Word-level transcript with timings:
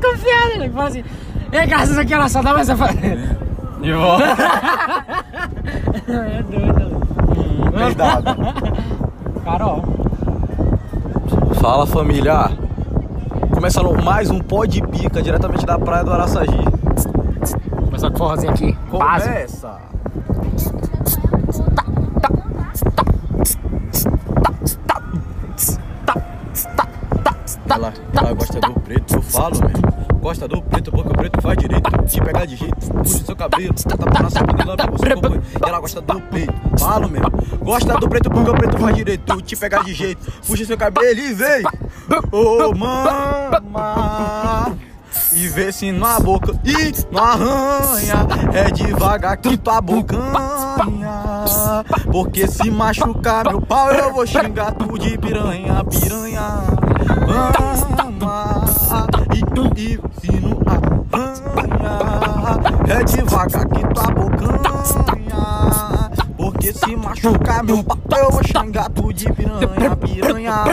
desconfiado. 0.00 0.52
Ele 0.54 0.70
fala 0.70 0.88
assim, 0.88 1.04
é 1.52 1.66
graças 1.66 1.98
aqui 1.98 2.14
ela 2.14 2.28
só 2.28 2.42
dá 2.42 2.54
mais 2.54 2.68
essa. 2.68 2.86
De 3.80 3.92
volta. 3.92 4.24
É 6.08 6.42
doido. 6.42 7.00
Cuidado. 7.72 8.24
Carol. 9.44 9.84
Fala 11.60 11.86
família. 11.86 12.50
Começando 13.54 14.02
mais 14.02 14.28
um 14.28 14.40
pó 14.40 14.64
de 14.64 14.82
pica 14.88 15.22
diretamente 15.22 15.64
da 15.64 15.78
praia 15.78 16.02
do 16.02 16.12
Araçagi. 16.12 16.64
Começar 17.84 18.10
com 18.10 18.16
forrozinho 18.18 18.52
aqui. 18.52 18.72
Começa. 18.90 19.78
Ela, 27.68 27.92
ela 28.16 28.32
gosta 28.32 28.60
do 28.60 28.80
preto, 28.80 29.14
eu 29.14 29.22
falo, 29.22 29.56
mesmo. 29.60 29.79
Gosta 30.30 30.46
do 30.46 30.62
preto 30.62 30.92
o 30.94 31.02
preto 31.02 31.42
faz 31.42 31.58
direito. 31.58 31.90
Te 32.06 32.20
pegar 32.20 32.44
de 32.44 32.54
jeito, 32.54 32.76
puxa 33.02 33.24
seu 33.24 33.34
cabelo, 33.34 33.74
tapa 33.74 34.22
na 34.22 34.30
sua 34.30 34.42
bunda 34.44 34.62
e 34.62 34.66
lambe 34.66 34.82
o 34.94 34.98
seu 34.98 35.20
corpo. 35.20 35.42
E 35.58 35.68
ela 35.68 35.80
gosta 35.80 36.00
do 36.00 36.20
peito, 36.20 36.54
falo 36.78 37.08
mesmo. 37.08 37.32
Gosta 37.58 37.98
do 37.98 38.08
preto 38.08 38.30
o 38.30 38.54
preto 38.54 38.78
faz 38.78 38.94
direito. 38.94 39.42
Te 39.42 39.56
pegar 39.56 39.82
de 39.82 39.92
jeito, 39.92 40.32
puxa 40.46 40.64
seu 40.64 40.78
cabelo 40.78 41.18
e 41.18 41.34
vem. 41.34 41.64
Ô 42.30 42.72
mama. 42.72 43.56
E 45.32 45.48
vê 45.48 45.72
se 45.72 45.90
na 45.90 46.20
boca 46.20 46.52
e 46.64 46.92
não 47.12 47.24
arranha. 47.24 48.28
É 48.54 48.70
devagar 48.70 49.36
que 49.36 49.56
tua 49.56 49.80
bocanha. 49.80 50.22
Porque 52.12 52.46
se 52.46 52.70
machucar 52.70 53.48
meu 53.48 53.60
pau, 53.60 53.90
eu 53.90 54.12
vou 54.12 54.24
xingar 54.24 54.70
tu 54.76 54.96
de 54.96 55.18
piranha, 55.18 55.82
piranha. 55.82 56.62
Ama. 57.26 57.90
E, 59.76 59.98
se 60.20 60.32
não 60.40 60.60
arranha. 60.66 61.40
É 62.88 63.04
devagar 63.04 63.66
que 63.66 63.80
tua 63.94 64.06
bocanha. 64.12 65.40
Porque 66.36 66.72
se 66.72 66.96
machucar 66.96 67.62
meu 67.64 67.82
pau, 67.82 67.98
eu 68.18 68.30
vou 68.30 68.42
xingar 68.44 68.88
tu 68.90 69.12
de 69.12 69.32
piranha, 69.32 69.96
piranha. 69.96 70.64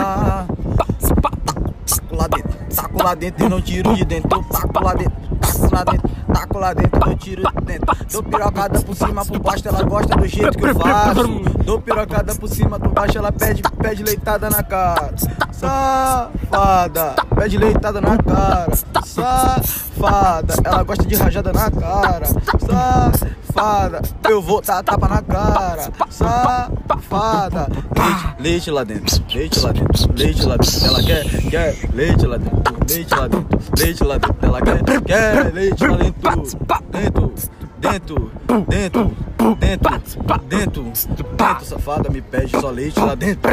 Taco 1.88 2.16
lá 2.16 2.28
dentro, 2.28 2.58
taco 2.75 3.03
lá 3.03 3.16
dentro 3.16 3.45
e 3.45 3.50
não 3.50 3.61
tiro 3.61 3.95
de 3.95 4.05
dentro. 4.05 4.44
Taco 4.44 4.83
lá 4.83 4.94
dentro, 4.94 5.14
taco 5.39 5.75
lá 5.75 5.83
dentro, 5.83 6.09
taco 6.33 6.59
lá 6.59 6.73
dentro 6.73 7.00
não 7.00 7.16
tiro 7.16 7.42
de 7.42 7.66
dentro. 7.66 7.97
Dou 8.11 8.23
pirocada 8.23 8.80
por 8.81 8.95
cima, 8.95 9.25
por 9.25 9.39
baixo, 9.39 9.67
ela 9.67 9.83
gosta 9.83 10.16
do 10.16 10.28
jeito 10.28 10.58
que 10.58 10.66
eu 10.66 10.75
faço. 10.75 11.28
Dou 11.64 11.81
pirocada 11.81 12.36
por 12.36 12.50
cima, 12.50 12.80
por 12.80 12.89
baixo, 12.89 13.17
ela 13.17 13.31
pede, 13.31 13.61
pede 13.81 14.03
leitada 14.03 14.50
na 14.50 14.64
cara. 14.64 15.14
Safada, 15.52 17.16
pede 17.36 17.58
leitada 17.58 18.00
na 18.02 18.17
cara. 18.17 18.72
Safada, 19.05 20.53
ela 20.64 20.83
gosta 20.83 21.05
de 21.05 21.16
rajada 21.16 21.52
na 21.52 21.72
cara. 21.72 22.25
Safada, 22.59 24.02
eu 24.30 24.42
vou 24.42 24.61
dar 24.61 24.83
tapa 24.83 25.08
na 25.08 25.22
cara. 25.22 25.92
Safada, 26.09 27.67
leite, 27.98 28.33
leite 28.39 28.72
lá 28.72 28.83
dentro, 28.83 29.23
leite 29.33 29.59
lá 29.59 29.72
dentro, 29.72 30.14
leite 30.16 30.45
lá 30.45 30.58
dentro. 30.58 30.86
Ela 30.86 31.03
quer, 31.03 31.25
quer 31.50 31.75
leite 31.94 32.25
lá 32.25 32.38
dentro, 32.38 32.75
leite 32.88 33.16
lá 33.16 33.28
dentro, 33.28 33.59
leite 33.78 34.03
lá 34.03 34.17
dentro. 34.17 34.36
Ela 34.42 34.61
quer, 34.61 35.02
quer 35.02 35.53
leite 35.53 35.88
lá 35.88 35.98
dentro, 35.98 36.17
dentro, 36.22 37.34
dentro, 37.80 38.32
dentro, 38.48 38.66
dentro, 38.68 39.16
dentro, 39.60 40.92
dentro. 40.94 41.66
Safada 41.66 42.10
me 42.10 42.22
pede 42.22 42.60
só 42.60 42.70
leite 42.70 43.00
lá 43.00 43.16
dentro. 43.16 43.52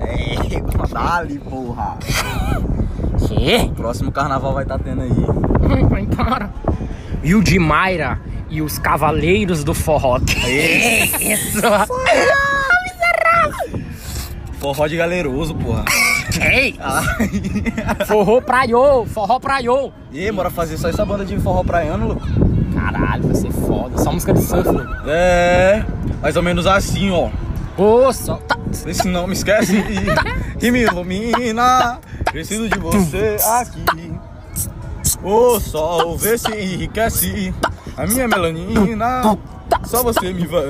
Ei, 0.00 0.62
dali, 0.92 1.38
porra. 1.38 1.98
Que? 3.28 3.70
Próximo 3.74 4.10
carnaval 4.10 4.54
vai 4.54 4.62
estar 4.64 4.78
tendo 4.78 5.02
aí. 5.02 5.86
Vai 5.88 6.02
embora. 6.02 6.50
E 7.22 7.34
o 7.34 7.42
de 7.42 7.58
Mayra 7.58 8.20
e 8.48 8.62
os 8.62 8.78
Cavaleiros 8.78 9.62
do 9.62 9.74
Forró. 9.74 10.18
Isso. 11.20 11.60
Forró 14.60 14.86
de 14.86 14.96
galeroso, 14.96 15.54
porra. 15.54 15.84
Ei, 16.38 16.78
forró 18.06 18.42
praiô, 18.42 19.06
forró 19.06 19.40
praiô. 19.40 19.90
E 20.12 20.20
aí, 20.20 20.30
bora 20.30 20.50
fazer 20.50 20.76
só 20.76 20.88
essa 20.88 21.04
banda 21.04 21.24
de 21.24 21.38
forró 21.40 21.64
praiano, 21.64 22.08
louco? 22.08 22.22
Caralho, 22.74 23.24
vai 23.24 23.34
ser 23.34 23.50
foda. 23.50 23.96
Só 23.96 24.12
música 24.12 24.34
de 24.34 24.42
surf, 24.42 24.68
louco. 24.68 24.92
É, 25.06 25.82
mais 26.20 26.36
ou 26.36 26.42
menos 26.42 26.66
assim, 26.66 27.10
ó. 27.10 27.30
Ô, 27.78 28.12
só. 28.12 28.36
Tá. 28.36 28.58
Esse 28.86 29.08
não 29.08 29.26
me 29.26 29.32
esquece 29.32 29.82
e 30.60 30.70
me 30.70 30.82
ilumina. 30.82 31.98
Preciso 32.26 32.68
de 32.68 32.78
você 32.78 33.38
aqui. 33.58 34.14
O 35.22 35.58
sol 35.58 36.18
vê 36.18 36.36
se 36.36 36.52
enriquece 36.52 37.54
a 37.96 38.06
minha 38.06 38.28
melanina. 38.28 39.38
Só 39.84 40.02
você 40.02 40.32
me 40.32 40.46
vai 40.46 40.62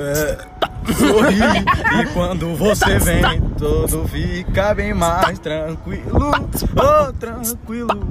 sorrir. 0.93 1.63
E 2.01 2.05
quando 2.13 2.55
você 2.55 2.97
vem, 2.99 3.41
tudo 3.57 4.07
fica 4.07 4.73
bem 4.73 4.93
mais 4.93 5.39
tranquilo. 5.39 6.31
Oh, 6.75 7.13
tranquilo. 7.13 8.07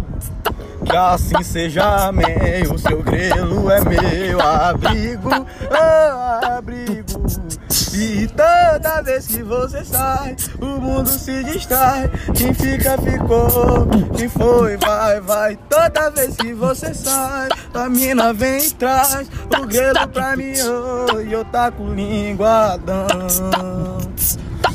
Assim 0.96 1.42
seja, 1.42 2.08
amém. 2.08 2.62
O 2.72 2.78
seu 2.78 3.02
grelo 3.02 3.70
é 3.70 3.80
meu 3.80 4.40
abrigo. 4.40 5.30
Oh, 5.70 6.46
abrigo. 6.46 7.20
E 7.92 8.28
toda 8.28 9.02
vez 9.02 9.26
que 9.26 9.42
você 9.42 9.84
sai, 9.84 10.36
o 10.60 10.64
mundo 10.64 11.08
se 11.08 11.42
distrai. 11.44 12.10
Quem 12.34 12.54
fica, 12.54 12.96
ficou. 12.98 13.86
Quem 14.16 14.28
foi, 14.28 14.76
vai, 14.76 15.20
vai. 15.20 15.58
Toda 15.68 16.10
vez 16.10 16.36
que 16.36 16.52
você 16.54 16.94
sai, 16.94 17.48
a 17.74 17.88
mina 17.88 18.32
vem 18.32 18.64
e 18.64 18.70
traz 18.70 19.28
o 19.58 19.66
grelo 19.66 20.08
pra 20.08 20.36
mim. 20.36 20.54
Oh, 20.62 21.20
e 21.20 21.32
eu 21.32 21.44
taco 21.44 21.84
linguadão. 21.84 23.06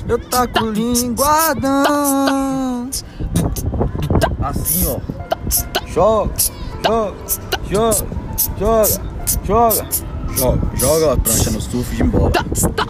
Eu 0.07 0.19
taco 0.29 0.65
linguadão. 0.65 1.71
Assim, 4.41 4.85
ó. 4.87 4.99
Joga, 5.95 6.33
joga, 6.83 7.15
joga, 7.71 8.05
joga, 8.59 8.85
joga. 9.45 9.87
Joga, 10.75 11.13
a 11.13 11.17
prancha 11.17 11.51
no 11.51 11.61
surf 11.61 11.95
de 11.95 12.03
bola. 12.03 12.31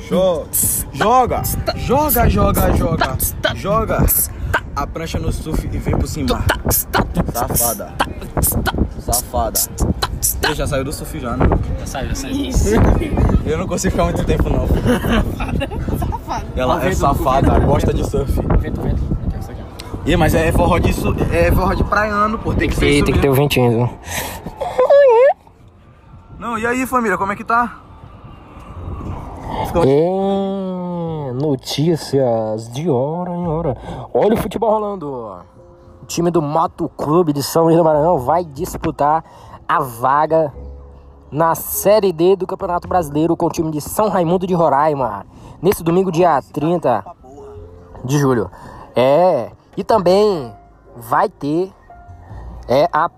Joga, 0.09 1.43
joga, 1.75 2.27
joga, 2.27 2.27
joga, 2.27 2.73
joga. 2.75 3.17
Joga 3.53 4.05
a 4.75 4.87
prancha 4.87 5.19
no 5.19 5.31
surf 5.31 5.69
e 5.71 5.77
vem 5.77 5.95
por 5.95 6.07
cima. 6.07 6.43
Safada. 7.31 7.93
Safada. 8.99 9.59
Ele 10.43 10.55
já 10.55 10.65
saiu 10.65 10.83
do 10.83 10.91
surf 10.91 11.19
já, 11.19 11.37
né? 11.37 11.45
Já 11.81 11.85
saiu, 11.85 12.09
já 12.09 12.15
saiu. 12.15 12.35
Eu 13.45 13.59
não 13.59 13.67
consigo 13.67 13.91
ficar 13.91 14.05
muito 14.05 14.25
tempo 14.25 14.49
não. 14.49 14.67
Ela 16.55 16.83
é 16.83 16.91
safada, 16.95 17.59
gosta 17.59 17.93
de 17.93 18.03
surf. 18.09 18.33
Vento, 18.59 18.81
vento. 18.81 19.14
Ih, 20.05 20.15
mas 20.17 20.35
é 20.35 20.51
forró 20.51 20.77
de, 20.77 20.93
su- 20.93 21.15
é 21.33 21.51
forró 21.51 21.73
de 21.73 21.83
praiano, 21.83 22.37
pô. 22.37 22.53
Tem 22.53 22.69
que 22.69 22.75
ser 22.75 22.89
E 22.89 23.03
tem 23.03 23.13
que 23.13 23.19
ter 23.19 23.29
o 23.29 23.33
ventinho. 23.33 23.89
Não, 26.37 26.57
e 26.59 26.67
aí, 26.67 26.85
família, 26.85 27.17
como 27.17 27.31
é 27.31 27.35
que 27.35 27.43
tá? 27.43 27.79
É, 29.83 31.31
notícias 31.33 32.69
de 32.71 32.89
hora 32.89 33.31
em 33.31 33.47
hora. 33.47 33.75
Olha 34.13 34.35
o 34.35 34.37
futebol 34.37 34.69
rolando. 34.71 35.07
O 36.01 36.05
time 36.05 36.29
do 36.29 36.41
Moto 36.41 36.87
Clube 36.95 37.33
de 37.33 37.41
São 37.41 37.63
Luís 37.65 37.75
do 37.77 37.83
Maranhão 37.83 38.19
vai 38.19 38.45
disputar 38.45 39.23
a 39.67 39.79
vaga 39.79 40.53
na 41.31 41.55
Série 41.55 42.13
D 42.13 42.35
do 42.35 42.45
Campeonato 42.45 42.87
Brasileiro 42.87 43.35
com 43.35 43.47
o 43.47 43.49
time 43.49 43.71
de 43.71 43.81
São 43.81 44.07
Raimundo 44.09 44.45
de 44.45 44.53
Roraima. 44.53 45.25
Nesse 45.61 45.83
domingo, 45.83 46.11
dia 46.11 46.39
30 46.53 47.03
de 48.03 48.17
julho. 48.19 48.51
É, 48.95 49.49
e 49.77 49.83
também 49.83 50.53
vai 50.95 51.29
ter 51.29 51.73
é, 52.67 52.87
a 52.91 53.09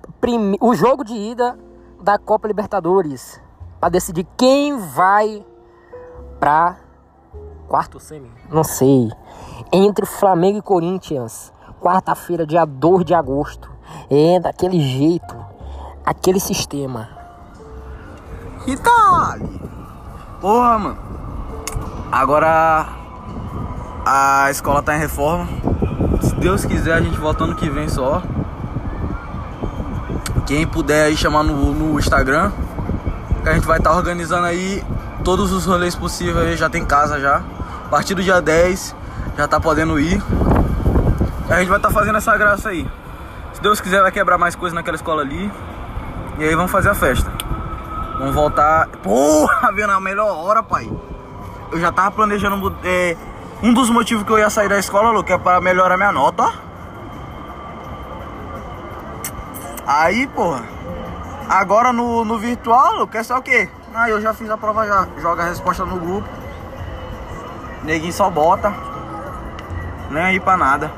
o 0.59 0.75
jogo 0.75 1.06
de 1.06 1.13
ida 1.13 1.57
da 2.01 2.18
Copa 2.18 2.48
Libertadores 2.48 3.42
para 3.80 3.89
decidir 3.89 4.27
quem 4.36 4.77
vai 4.77 5.45
pra 6.39 6.77
quarto 7.68 8.00
semi, 8.00 8.31
não 8.50 8.63
sei, 8.63 9.12
entre 9.71 10.06
Flamengo 10.06 10.57
e 10.57 10.62
Corinthians, 10.62 11.54
quarta-feira, 11.80 12.45
dia 12.45 12.65
2 12.65 13.06
de 13.06 13.13
agosto. 13.13 13.71
É 14.10 14.39
daquele 14.39 14.80
jeito, 14.80 15.36
aquele 16.06 16.39
sistema. 16.39 17.10
Ali. 19.33 19.62
Porra, 20.42 20.77
mano. 20.77 20.98
Agora 22.12 22.88
a 24.06 24.51
escola 24.51 24.81
tá 24.81 24.95
em 24.95 25.00
reforma. 25.00 25.48
Deus 26.48 26.64
quiser, 26.64 26.94
a 26.94 27.02
gente 27.02 27.20
volta 27.20 27.44
ano 27.44 27.56
que 27.56 27.70
vem 27.70 27.90
só. 27.90 28.24
Quem 30.46 30.66
puder 30.66 31.08
aí 31.08 31.18
chamar 31.18 31.44
no, 31.44 31.74
no 31.74 32.00
Instagram, 32.00 32.54
a 33.46 33.52
gente 33.52 33.68
vai 33.68 33.80
estar 33.80 33.92
organizando 33.92 34.46
aí 34.46 34.82
todos 35.26 35.52
os 35.52 35.66
rolês 35.66 35.94
possíveis. 35.94 36.58
Já 36.58 36.70
tem 36.70 36.86
casa 36.86 37.20
já. 37.20 37.44
A 37.86 37.90
partir 37.90 38.16
do 38.16 38.24
dia 38.24 38.42
10 38.42 38.96
já 39.38 39.46
tá 39.46 39.60
podendo 39.60 40.00
ir. 40.00 40.24
A 41.50 41.60
gente 41.60 41.68
vai 41.68 41.80
estar 41.80 41.92
fazendo 41.92 42.18
essa 42.18 42.38
graça 42.38 42.70
aí. 42.70 42.90
Se 43.52 43.62
Deus 43.62 43.82
quiser, 43.82 44.02
vai 44.02 44.14
quebrar 44.14 44.38
mais 44.38 44.56
coisa 44.56 44.74
naquela 44.74 44.96
escola 44.96 45.24
ali. 45.24 45.52
E 46.40 46.46
aí 46.46 46.56
vamos 46.56 46.72
fazer 46.72 46.92
a 46.92 46.96
festa. 46.96 47.30
Vamos 48.20 48.34
voltar. 48.34 48.88
Porra, 49.04 49.70
vendo 49.74 49.92
a 49.92 50.00
melhor 50.00 50.34
hora, 50.34 50.64
pai. 50.64 50.90
Eu 51.74 51.78
já 51.82 51.92
tava 51.92 52.12
planejando. 52.12 52.74
É, 52.86 53.18
um 53.62 53.74
dos 53.74 53.89
motivos 53.89 54.24
que 54.24 54.31
eu 54.31 54.39
ia 54.39 54.50
sair 54.50 54.69
da 54.69 54.77
escola, 54.77 55.12
Luke, 55.12 55.31
é 55.31 55.38
pra 55.38 55.59
melhorar 55.59 55.98
minha 55.98 56.12
nota, 56.12 56.44
ó. 56.44 56.54
Aí, 59.86 60.27
porra. 60.27 60.63
Agora 61.50 61.94
no, 61.94 62.25
no 62.25 62.38
virtual, 62.38 62.98
Luke, 62.98 63.18
é 63.18 63.24
só 63.24 63.38
o 63.38 63.42
quê? 63.42 63.69
Ah, 63.94 64.09
eu 64.09 64.21
já 64.21 64.33
fiz 64.33 64.50
a 64.50 64.57
prova 64.57 64.86
já. 64.86 65.07
Joga 65.18 65.44
a 65.44 65.45
resposta 65.45 65.86
no 65.86 65.98
grupo. 65.98 66.27
Neguinho 67.83 68.12
só 68.12 68.30
bota. 68.30 68.74
Nem 70.12 70.24
aí 70.24 70.39
pra 70.39 70.57
nada. 70.57 70.92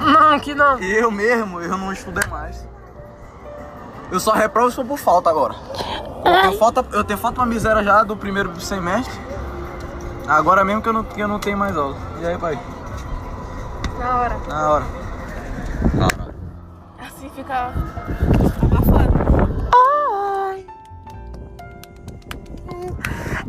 Não, 0.00 0.40
que 0.40 0.54
não. 0.54 0.78
Eu 0.78 1.10
mesmo, 1.10 1.60
eu 1.60 1.76
não 1.76 1.92
estudei 1.92 2.26
mais. 2.28 2.66
Eu 4.10 4.18
só 4.18 4.32
reprovo 4.32 4.70
se 4.70 4.76
for 4.76 4.84
por 4.84 4.98
falta 4.98 5.28
agora. 5.28 5.54
Eu 6.24 6.40
tenho 6.40 6.58
falta, 6.58 6.84
eu 6.92 7.04
tenho 7.04 7.18
falta 7.18 7.40
uma 7.40 7.46
miséria 7.46 7.84
já 7.84 8.02
do 8.02 8.16
primeiro 8.16 8.58
semestre. 8.60 9.14
Agora 10.28 10.64
mesmo 10.64 10.82
que 10.82 10.88
eu 10.88 10.92
não, 10.92 11.04
que 11.04 11.20
eu 11.20 11.28
não 11.28 11.38
tenho 11.38 11.56
mais 11.56 11.76
aula. 11.76 11.96
E 12.20 12.26
aí, 12.26 12.36
pai? 12.36 12.58
Na 13.98 14.16
hora. 14.16 14.36
Na 14.48 14.70
hora. 14.70 14.84
Na 15.94 16.04
hora. 16.06 16.34
Assim 16.98 17.30
fica 17.30 17.72
abafado. 18.60 19.12
Ai. 19.72 20.66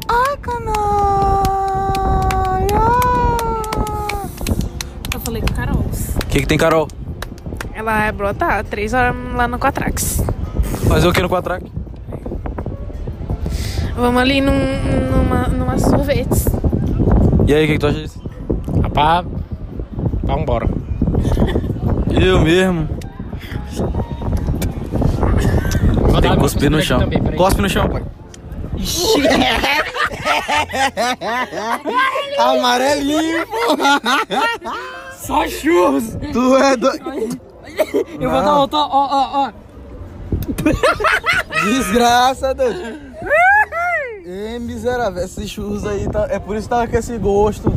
Ai, 0.08 0.38
canalha. 0.38 0.78
Eu 5.14 5.20
falei 5.20 5.42
com 5.42 5.54
Carol. 5.56 5.78
O 5.78 6.26
que, 6.28 6.42
que 6.42 6.48
tem, 6.48 6.60
Carol? 6.60 6.88
Ela 7.74 8.04
é 8.04 8.12
brotar 8.12 8.64
três 8.64 8.94
horas 8.94 9.16
lá 9.34 9.48
no 9.48 9.58
Quatrax. 9.58 10.22
Fazer 10.88 11.08
o 11.08 11.14
que 11.14 11.22
no 11.24 11.30
Quatrack? 11.30 11.72
Vamos 13.96 14.22
ali 14.22 14.42
num, 14.42 14.54
numa, 15.12 15.48
numa 15.48 15.80
sorvetes. 15.80 16.57
E 17.48 17.54
aí, 17.54 17.64
o 17.64 17.68
que, 17.68 17.74
que 17.74 17.80
tu 17.80 17.88
acha 17.88 18.02
disso? 18.02 18.22
Rapaz, 18.84 19.26
vambora. 20.24 20.68
Eu 22.20 22.42
mesmo. 22.42 22.90
Tem 26.22 26.32
que 26.32 26.38
cuspir 26.38 26.70
no 26.70 26.82
chão. 26.82 27.00
Cospe 27.38 27.62
no 27.62 27.70
chão, 27.70 27.88
pai. 27.88 28.04
Amarelinho, 32.38 33.46
Só 35.16 35.48
churros. 35.48 36.18
Tu 36.34 36.58
é 36.58 36.76
doido. 36.76 37.40
Eu 38.20 38.30
vou 38.30 38.42
dar 38.42 38.60
outra, 38.60 38.80
ó, 38.80 38.90
ó, 38.92 39.48
ó. 39.48 39.52
Desgraça, 41.64 42.54
doido. 42.54 43.07
Miserável. 44.60 45.24
Esses 45.24 45.50
churros 45.50 45.86
aí, 45.86 46.08
tá... 46.10 46.28
é 46.30 46.40
por 46.40 46.56
isso 46.56 46.68
que 46.68 46.70
tava 46.76 46.88
com 46.88 46.98
esse 46.98 47.18
gosto. 47.18 47.72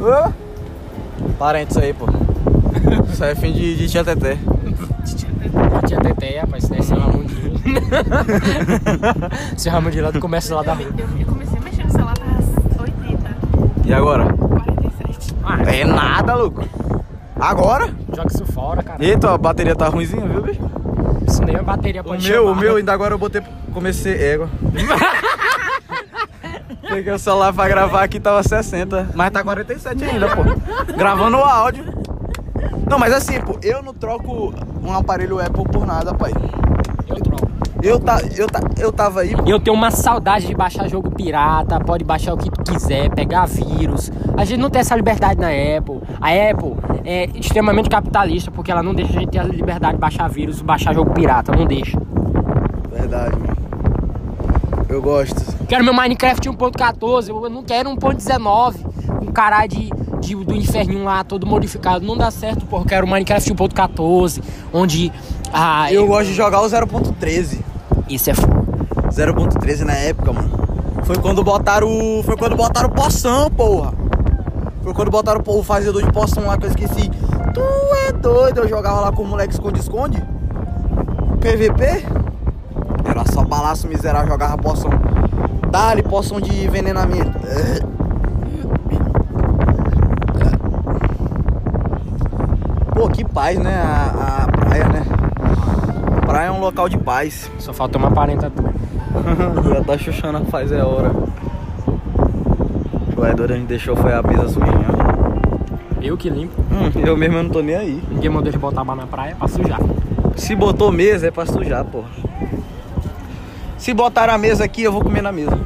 Hã? 0.00 0.32
Parente 1.38 1.70
isso 1.72 1.80
aí, 1.80 1.92
pô. 1.92 2.06
Isso 3.12 3.24
aí 3.24 3.32
é 3.32 3.34
fim 3.34 3.52
de, 3.52 3.76
de 3.76 3.88
tia 3.88 4.04
Teté. 4.04 4.36
Tia 5.86 5.98
Teté, 6.00 6.40
rapaz, 6.40 6.64
isso 6.64 6.70
daí 6.72 6.80
é 6.80 6.82
seu 6.82 6.98
Ramundinho. 6.98 7.52
seu 9.56 9.72
Ramundinho 9.72 10.04
lá 10.04 10.10
do 10.10 10.20
comércio 10.20 10.54
lá 10.54 10.62
da 10.62 10.74
rua. 10.74 10.86
Eu, 10.98 11.06
eu 11.20 11.26
comecei 11.26 11.58
a 11.58 11.62
mexer 11.62 11.84
no 11.84 11.90
celular, 11.90 12.14
às 12.38 12.80
80, 12.80 13.36
E 13.86 13.92
agora? 13.94 14.24
47. 14.32 15.34
É 15.66 15.84
nada, 15.84 16.34
louco. 16.34 16.64
Agora? 17.40 17.88
Joga 18.14 18.28
isso 18.32 18.44
fora, 18.46 18.82
cara. 18.82 19.02
Eita, 19.04 19.32
a 19.32 19.38
bateria 19.38 19.74
tá 19.74 19.88
ruimzinha, 19.88 20.26
viu, 20.26 20.42
bicho? 20.42 20.60
Isso 21.26 21.42
nem 21.44 21.56
é 21.56 21.62
bateria 21.62 22.00
O 22.00 22.04
pode 22.04 22.28
meu, 22.28 22.44
o 22.44 22.48
chamar. 22.48 22.60
meu, 22.60 22.76
ainda 22.76 22.92
agora 22.92 23.14
eu 23.14 23.18
botei. 23.18 23.42
Comecei 23.72 24.14
égua. 24.14 24.48
Peguei 26.88 27.12
o 27.12 27.18
celular 27.18 27.52
pra 27.52 27.68
gravar 27.68 28.02
aqui, 28.02 28.18
tava 28.18 28.42
60. 28.42 29.10
Mas 29.14 29.30
tá 29.30 29.42
47 29.42 30.04
ainda, 30.04 30.28
pô. 30.34 30.42
Gravando 30.96 31.36
o 31.36 31.42
áudio. 31.42 31.84
Não, 32.88 32.98
mas 32.98 33.12
assim, 33.12 33.40
pô, 33.40 33.58
eu 33.62 33.82
não 33.82 33.92
troco 33.92 34.54
um 34.82 34.92
aparelho 34.94 35.38
Apple 35.38 35.64
por 35.64 35.86
nada, 35.86 36.14
pai. 36.14 36.32
Eu 37.06 37.16
troco. 37.16 37.48
Eu, 37.82 38.00
tá, 38.00 38.20
eu, 38.36 38.46
tá, 38.48 38.60
eu 38.78 38.90
tava 38.92 39.20
aí. 39.20 39.34
Eu 39.46 39.60
tenho 39.60 39.76
uma 39.76 39.90
saudade 39.90 40.46
de 40.46 40.54
baixar 40.54 40.88
jogo 40.88 41.10
pirata, 41.12 41.78
pode 41.78 42.02
baixar 42.02 42.34
o 42.34 42.36
que 42.36 42.50
tu 42.50 42.72
quiser, 42.72 43.08
pegar 43.10 43.46
vírus. 43.46 44.10
A 44.36 44.44
gente 44.44 44.58
não 44.58 44.68
tem 44.68 44.80
essa 44.80 44.96
liberdade 44.96 45.38
na 45.38 45.48
Apple. 45.48 46.00
A 46.20 46.30
Apple 46.30 46.74
é 47.04 47.26
extremamente 47.38 47.88
capitalista 47.88 48.50
porque 48.50 48.72
ela 48.72 48.82
não 48.82 48.94
deixa 48.94 49.16
a 49.16 49.20
gente 49.20 49.30
ter 49.30 49.38
a 49.38 49.44
liberdade 49.44 49.94
de 49.94 50.00
baixar 50.00 50.28
vírus, 50.28 50.60
baixar 50.60 50.92
jogo 50.92 51.12
pirata, 51.12 51.52
não 51.54 51.66
deixa. 51.66 51.96
Verdade, 52.90 53.36
mano. 53.38 53.47
Eu 54.88 55.02
gosto. 55.02 55.36
Quero 55.66 55.84
meu 55.84 55.92
Minecraft 55.92 56.48
1.14, 56.48 57.28
eu 57.28 57.50
não 57.50 57.62
quero 57.62 57.90
1.19. 57.90 58.76
Um 59.22 59.32
caralho 59.32 59.68
de, 59.68 59.90
de- 60.20 60.34
do 60.44 60.54
inferninho 60.54 61.04
lá, 61.04 61.22
todo 61.22 61.46
modificado. 61.46 62.04
Não 62.06 62.16
dá 62.16 62.30
certo, 62.30 62.64
pô. 62.66 62.78
Eu 62.78 62.84
quero 62.84 63.06
o 63.06 63.10
Minecraft 63.10 63.50
1.14, 63.52 64.42
onde. 64.72 65.12
Ah, 65.52 65.92
Eu 65.92 66.06
gosto 66.06 66.26
de 66.28 66.34
jogar 66.34 66.60
o 66.62 66.66
0.13. 66.66 67.58
Isso 68.08 68.30
é 68.30 68.34
foda. 68.34 68.56
0.13 69.10 69.80
na 69.84 69.92
época, 69.94 70.32
mano. 70.32 70.50
Foi 71.04 71.16
quando 71.18 71.42
botaram 71.44 71.86
o. 71.88 72.22
Foi 72.22 72.36
quando 72.36 72.56
botaram 72.56 72.88
poção, 72.88 73.50
porra. 73.50 73.92
Foi 74.82 74.94
quando 74.94 75.10
botaram 75.10 75.42
o 75.46 75.62
fazedor 75.62 76.02
de 76.02 76.10
poção 76.12 76.46
lá 76.46 76.56
que 76.56 76.64
eu 76.64 76.70
esqueci. 76.70 77.10
Tu 77.52 77.60
é 78.08 78.12
doido, 78.12 78.60
eu 78.60 78.68
jogava 78.68 79.00
lá 79.00 79.12
com 79.12 79.22
o 79.22 79.26
moleque 79.26 79.52
esconde-esconde. 79.52 80.22
PVP. 81.40 82.04
Era 83.18 83.32
só 83.32 83.42
balaço 83.42 83.88
miserável, 83.88 84.28
jogava 84.28 84.56
poção. 84.56 84.90
Dá-lhe 85.72 86.04
poção 86.04 86.40
de 86.40 86.64
envenenamento. 86.64 87.36
Pô, 92.94 93.08
que 93.08 93.24
paz, 93.24 93.58
né? 93.58 93.74
A, 93.74 94.44
a 94.44 94.52
praia, 94.52 94.88
né? 94.88 95.02
Praia 96.24 96.46
é 96.46 96.50
um 96.52 96.60
local 96.60 96.88
de 96.88 96.96
paz. 96.96 97.50
Só 97.58 97.72
falta 97.72 97.98
uma 97.98 98.12
parenta 98.12 98.50
tua. 98.50 98.72
Já 99.74 99.82
tá 99.82 99.98
chuchando 99.98 100.44
faz 100.46 100.70
é 100.70 100.84
hora. 100.84 101.10
O 103.16 103.26
Edward 103.26 103.52
a 103.52 103.56
gente 103.56 103.66
deixou 103.66 103.96
foi 103.96 104.12
a 104.12 104.22
mesa 104.22 104.48
sujinha. 104.48 104.88
Eu 106.00 106.16
que 106.16 106.30
limpo. 106.30 106.54
Hum, 106.70 107.00
eu 107.04 107.16
mesmo 107.16 107.42
não 107.42 107.50
tô 107.50 107.62
nem 107.62 107.74
aí. 107.74 108.02
Ninguém 108.12 108.30
mandou 108.30 108.48
ele 108.48 108.58
botar 108.58 108.82
a 108.82 108.94
na 108.94 109.08
praia 109.08 109.34
pra 109.34 109.48
sujar. 109.48 109.80
Se 110.36 110.54
botou 110.54 110.92
mesa 110.92 111.26
é 111.26 111.30
pra 111.32 111.44
sujar, 111.44 111.84
porra. 111.84 112.28
Se 113.78 113.94
botar 113.94 114.28
a 114.28 114.36
mesa 114.36 114.64
aqui, 114.64 114.82
eu 114.82 114.92
vou 114.92 115.02
comer 115.02 115.22
na 115.22 115.32
mesa. 115.32 115.58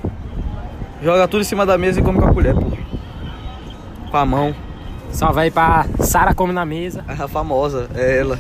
Joga 1.03 1.27
tudo 1.27 1.41
em 1.41 1.45
cima 1.45 1.67
da 1.67 1.77
mesa 1.77 1.99
e 1.99 2.03
come 2.03 2.21
com 2.21 2.27
a 2.27 2.33
colher, 2.33 2.55
porra. 2.55 2.77
Com 4.11 4.17
a 4.17 4.27
mão. 4.27 4.55
Só 5.11 5.33
vai 5.33 5.51
pra 5.51 5.87
Sara 6.01 6.35
come 6.35 6.53
na 6.53 6.65
mesa. 6.65 7.05
A 7.09 7.29
famosa, 7.29 7.89
é 7.95 8.19
ela. 8.19 8.39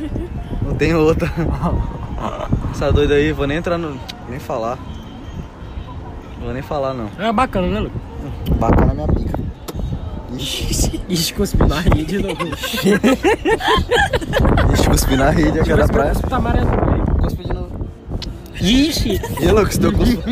Não 0.62 0.74
tem 0.74 0.94
outra. 0.94 1.30
Essa 2.70 2.92
doida 2.92 3.14
aí, 3.14 3.32
vou 3.32 3.46
nem 3.46 3.58
entrar 3.58 3.76
no. 3.76 3.98
nem 4.28 4.38
falar. 4.38 4.78
Não 6.38 6.44
vou 6.44 6.52
nem 6.52 6.62
falar 6.62 6.94
não. 6.94 7.10
É 7.18 7.32
bacana, 7.32 7.66
né, 7.66 7.80
Lucas? 7.80 8.00
Bacana 8.58 8.86
na 8.86 8.94
minha 8.94 9.08
pica. 9.08 9.38
Ixi, 10.34 11.02
Ixi, 11.08 11.34
cuspiu 11.34 11.66
na 11.66 11.80
rede 11.80 12.04
de 12.04 12.18
novo. 12.20 12.42
ixi, 14.72 14.88
cuspi 14.88 15.16
na 15.16 15.30
rede 15.30 15.60
aqui 15.60 15.74
da 15.74 15.86
praia. 15.86 16.14
Tá 16.14 16.36
amarelo. 16.36 16.70
Ixi. 18.62 19.21
E 19.40 19.47
Lucas, 19.49 19.76
teu 19.78 19.92
cuspi. 19.92 20.23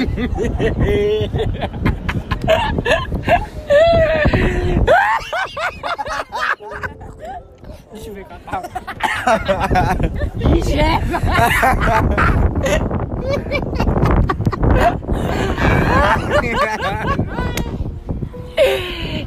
Deixa 7.93 8.09
eu 8.11 8.15
ver 8.15 8.25
com 8.25 8.35
a 8.35 8.39
Ixi, 10.57 10.79
é. 10.79 11.01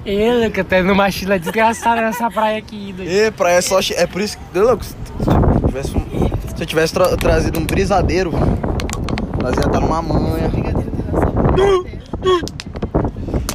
Ê, 0.05 0.33
Lucas, 0.45 0.65
tá 0.67 0.81
numa 0.81 1.05
mochila 1.05 1.39
desgraçada 1.39 2.01
nessa 2.01 2.29
praia 2.29 2.57
aqui. 2.59 2.93
doido. 2.93 3.09
E 3.09 3.31
praia 3.31 3.57
é 3.57 3.61
só. 3.61 3.79
É 3.95 4.05
por 4.05 4.21
isso 4.21 4.37
que. 4.53 4.59
Lucas, 4.59 4.87
se 4.87 4.95
eu 5.29 5.67
tivesse, 5.67 5.89
se 6.55 6.61
eu 6.61 6.65
tivesse 6.65 6.93
tra- 6.93 7.17
trazido 7.17 7.59
um 7.59 7.65
brisadeiro, 7.65 8.31
nós 9.43 9.55
ia 9.57 9.65
estar 9.65 9.81
numa 9.81 10.01
manha. 10.01 10.49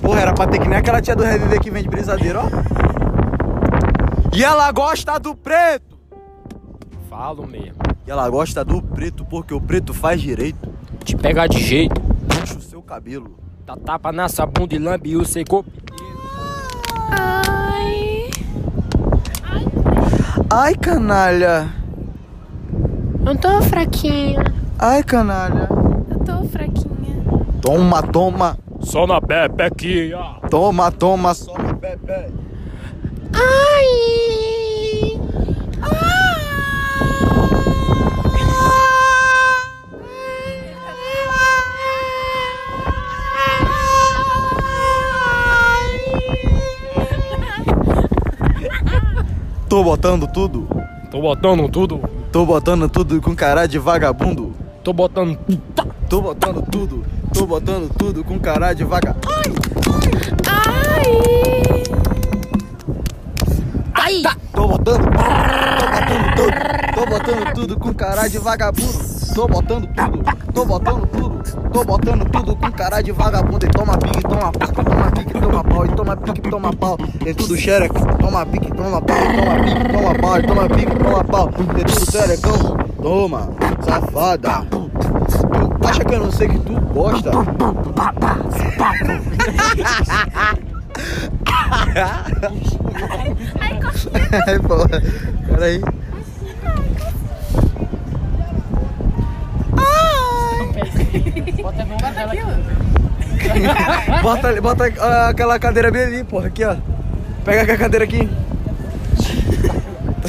Porra, 0.02 0.20
era 0.20 0.34
pra 0.34 0.46
ter 0.46 0.58
que 0.60 0.68
nem 0.68 0.76
aquela 0.76 1.00
tia 1.00 1.16
do 1.16 1.24
Reviver 1.24 1.58
que 1.60 1.70
vende 1.70 1.88
brisadeiro, 1.88 2.40
ó. 2.40 2.44
E 4.36 4.44
ela 4.44 4.70
gosta 4.70 5.18
do 5.18 5.34
preto! 5.34 5.96
Falo 7.08 7.46
mesmo. 7.46 7.78
E 8.06 8.10
ela 8.10 8.28
gosta 8.28 8.62
do 8.62 8.82
preto 8.82 9.24
porque 9.24 9.54
o 9.54 9.60
preto 9.62 9.94
faz 9.94 10.20
direito. 10.20 10.68
Te 11.04 11.16
pegar 11.16 11.46
de 11.46 11.58
jeito. 11.58 11.98
Puxa 12.00 12.58
o 12.58 12.62
seu 12.62 12.82
cabelo. 12.82 13.38
Dá 13.64 13.74
tapa 13.74 14.12
na 14.12 14.28
sua 14.28 14.44
bunda 14.44 14.74
e 14.74 14.78
lambe 14.78 15.16
o 15.16 15.24
seco. 15.24 15.64
Ai. 17.10 18.28
Ai, 20.50 20.74
canalha. 20.74 21.72
Não 23.20 23.34
tô 23.34 23.62
fraquinha. 23.62 24.44
Ai, 24.78 25.02
canalha. 25.02 25.67
Tô 26.28 26.44
fraquinha. 26.44 27.24
Toma, 27.62 28.02
toma. 28.02 28.58
Só 28.80 29.06
na 29.06 29.18
pepequinha. 29.18 30.18
Toma, 30.50 30.92
toma, 30.92 31.32
só 31.32 31.56
na 31.56 31.72
bebê. 31.72 32.28
Ai. 33.32 34.08
Tô 49.66 49.82
botando 49.82 50.26
tudo. 50.26 50.68
Tô 51.10 51.22
botando 51.22 51.68
tudo. 51.70 52.00
Tô 52.30 52.44
botando 52.44 52.86
tudo 52.86 53.18
com 53.22 53.34
cara 53.34 53.66
de 53.66 53.78
vagabundo. 53.78 54.54
Tô 54.84 54.92
botando. 54.92 55.38
Tô 56.08 56.22
botando 56.22 56.62
tudo. 56.62 57.04
Tô 57.34 57.46
botando 57.46 57.92
tudo 57.98 58.24
com 58.24 58.38
cara 58.38 58.72
de 58.72 58.82
vaga. 58.82 59.14
Ai! 63.94 64.22
Tô 64.54 64.68
botando. 64.68 65.04
Tô 65.04 65.86
botando 65.90 66.34
tudo. 66.34 66.94
Tô 66.94 67.06
botando 67.06 67.54
tudo 67.54 67.78
com 67.78 67.92
cara 67.92 68.26
de 68.26 68.38
vagabundo. 68.38 68.98
Tô 69.34 69.46
botando 69.46 69.86
tudo. 69.86 70.24
Tô 70.54 70.64
botando 70.64 71.06
tudo. 71.08 71.70
Tô 71.70 71.84
botando 71.84 72.24
tudo 72.30 72.56
com 72.56 72.72
cara 72.72 73.02
de 73.02 73.12
vagabundo. 73.12 73.66
E 73.66 73.68
toma 73.68 73.98
pique, 73.98 74.22
toma 74.22 74.50
pau, 74.50 74.72
toma 74.72 75.10
pique, 75.12 75.32
toma 75.38 75.64
pau, 75.64 75.84
e 75.84 75.88
toma 75.90 76.16
pique, 76.16 76.40
toma 76.40 76.72
pau. 76.72 76.96
Tem 77.22 77.34
tudo 77.34 77.54
xereco. 77.54 78.16
Toma 78.16 78.46
pique, 78.46 78.72
toma 78.72 79.02
pau, 79.02 79.16
e 79.18 79.36
toma 79.36 79.62
pique, 79.62 79.92
toma 79.92 80.14
pau, 80.14 80.38
e 80.38 80.42
toma 80.42 80.68
pique, 80.70 80.96
toma 80.96 81.24
pau. 81.24 81.52
Tem 81.52 81.84
tudo 81.84 82.10
xerecão. 82.10 82.78
Toma, 83.02 83.50
safada. 83.82 84.66
Tu 85.88 85.90
acha 85.90 86.04
que 86.04 86.14
eu 86.14 86.20
não 86.20 86.30
sei 86.30 86.48
que 86.48 86.58
tu 86.58 86.78
gosta? 86.92 87.30
Ai, 94.46 94.58
porra. 94.60 95.02
Peraí. 95.48 95.80
Bota, 104.22 104.48
ali- 104.48 104.60
bota 104.60 104.84
ah, 105.00 105.28
aquela 105.30 105.58
cadeira 105.58 105.90
bem 105.90 106.02
ali, 106.02 106.24
porra. 106.24 106.48
Aqui, 106.48 106.64
ó. 106.64 106.76
Pega 107.46 107.62
aquela 107.62 107.78
cadeira 107.78 108.04
aqui. 108.04 108.28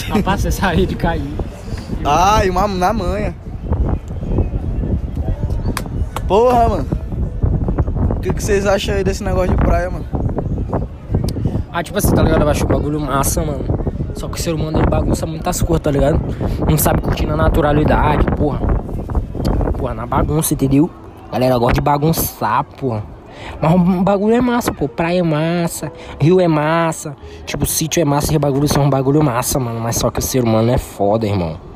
Rapaz, 0.07 0.41
você 0.41 0.51
saiu 0.51 0.85
de 0.85 0.95
cair. 0.95 1.33
Ai, 2.05 2.49
uma 2.49 2.65
na 2.65 2.93
manha. 2.93 3.35
Porra, 6.29 6.69
mano. 6.69 6.85
O 8.15 8.19
que, 8.19 8.31
que 8.31 8.43
vocês 8.43 8.67
acham 8.67 8.93
aí 8.93 9.03
desse 9.03 9.23
negócio 9.23 9.49
de 9.49 9.55
praia, 9.55 9.89
mano? 9.89 10.05
Ah, 11.73 11.81
tipo 11.81 11.97
assim, 11.97 12.13
tá 12.13 12.21
ligado? 12.21 12.43
Eu 12.43 12.49
acho 12.49 12.65
o 12.65 12.67
bagulho 12.67 12.99
massa, 12.99 13.43
mano. 13.43 13.65
Só 14.13 14.27
que 14.27 14.37
o 14.37 14.39
ser 14.39 14.53
humano 14.53 14.77
ele 14.77 14.85
bagunça 14.85 15.25
muitas 15.25 15.59
coisas, 15.63 15.81
tá 15.81 15.89
ligado? 15.89 16.21
Não 16.69 16.77
sabe 16.77 17.01
curtir 17.01 17.25
na 17.25 17.35
naturalidade, 17.35 18.25
porra. 18.37 18.59
Porra, 19.75 19.95
na 19.95 20.05
bagunça, 20.05 20.53
entendeu? 20.53 20.87
Galera 21.31 21.57
gosta 21.57 21.73
de 21.73 21.81
bagunçar, 21.81 22.63
porra. 22.63 23.03
Mas 23.59 23.73
o 23.73 24.03
bagulho 24.03 24.35
é 24.35 24.41
massa, 24.41 24.71
pô. 24.71 24.87
Praia 24.87 25.21
é 25.21 25.23
massa, 25.23 25.91
rio 26.19 26.39
é 26.39 26.47
massa, 26.47 27.15
tipo, 27.43 27.65
sítio 27.65 28.01
é 28.01 28.05
massa 28.05 28.31
e 28.35 28.37
bagulho 28.37 28.67
são 28.67 28.83
um 28.83 28.89
bagulho 28.89 29.23
massa, 29.23 29.57
mano. 29.57 29.79
Mas 29.79 29.95
só 29.95 30.11
que 30.11 30.19
o 30.19 30.21
ser 30.21 30.43
humano 30.43 30.69
é 30.69 30.77
foda, 30.77 31.25
irmão. 31.25 31.68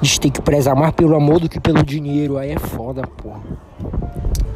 A 0.00 0.04
gente 0.04 0.20
tem 0.20 0.30
que 0.30 0.42
prezar 0.42 0.76
mais 0.76 0.92
pelo 0.92 1.16
amor 1.16 1.40
do 1.40 1.48
que 1.48 1.58
pelo 1.58 1.82
dinheiro. 1.82 2.38
Aí 2.38 2.52
é 2.52 2.58
foda, 2.58 3.02
porra. 3.06 3.40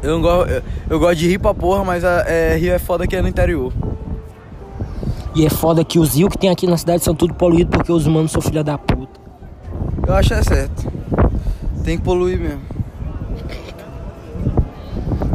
Eu, 0.03 0.13
não 0.13 0.21
gosto, 0.21 0.49
eu, 0.49 0.63
eu 0.89 0.99
gosto 0.99 1.15
de 1.15 1.27
rir 1.27 1.39
pra 1.39 1.53
porra, 1.53 1.83
mas 1.83 2.03
a, 2.03 2.23
é, 2.27 2.55
rio 2.55 2.73
é 2.73 2.79
foda 2.79 3.07
que 3.07 3.15
é 3.15 3.21
no 3.21 3.27
interior. 3.27 3.71
E 5.33 5.45
é 5.45 5.49
foda 5.49 5.83
que 5.83 5.97
os 5.97 6.15
rios 6.15 6.29
que 6.29 6.37
tem 6.37 6.49
aqui 6.49 6.67
na 6.67 6.77
cidade 6.77 7.03
são 7.03 7.15
tudo 7.15 7.33
poluídos 7.33 7.75
porque 7.75 7.91
os 7.91 8.05
humanos 8.05 8.31
são 8.31 8.41
filha 8.41 8.63
da 8.63 8.77
puta. 8.77 9.19
Eu 10.05 10.13
acho 10.13 10.29
que 10.29 10.35
é 10.35 10.43
certo. 10.43 10.91
Tem 11.83 11.97
que 11.97 12.03
poluir 12.03 12.39
mesmo. 12.39 12.61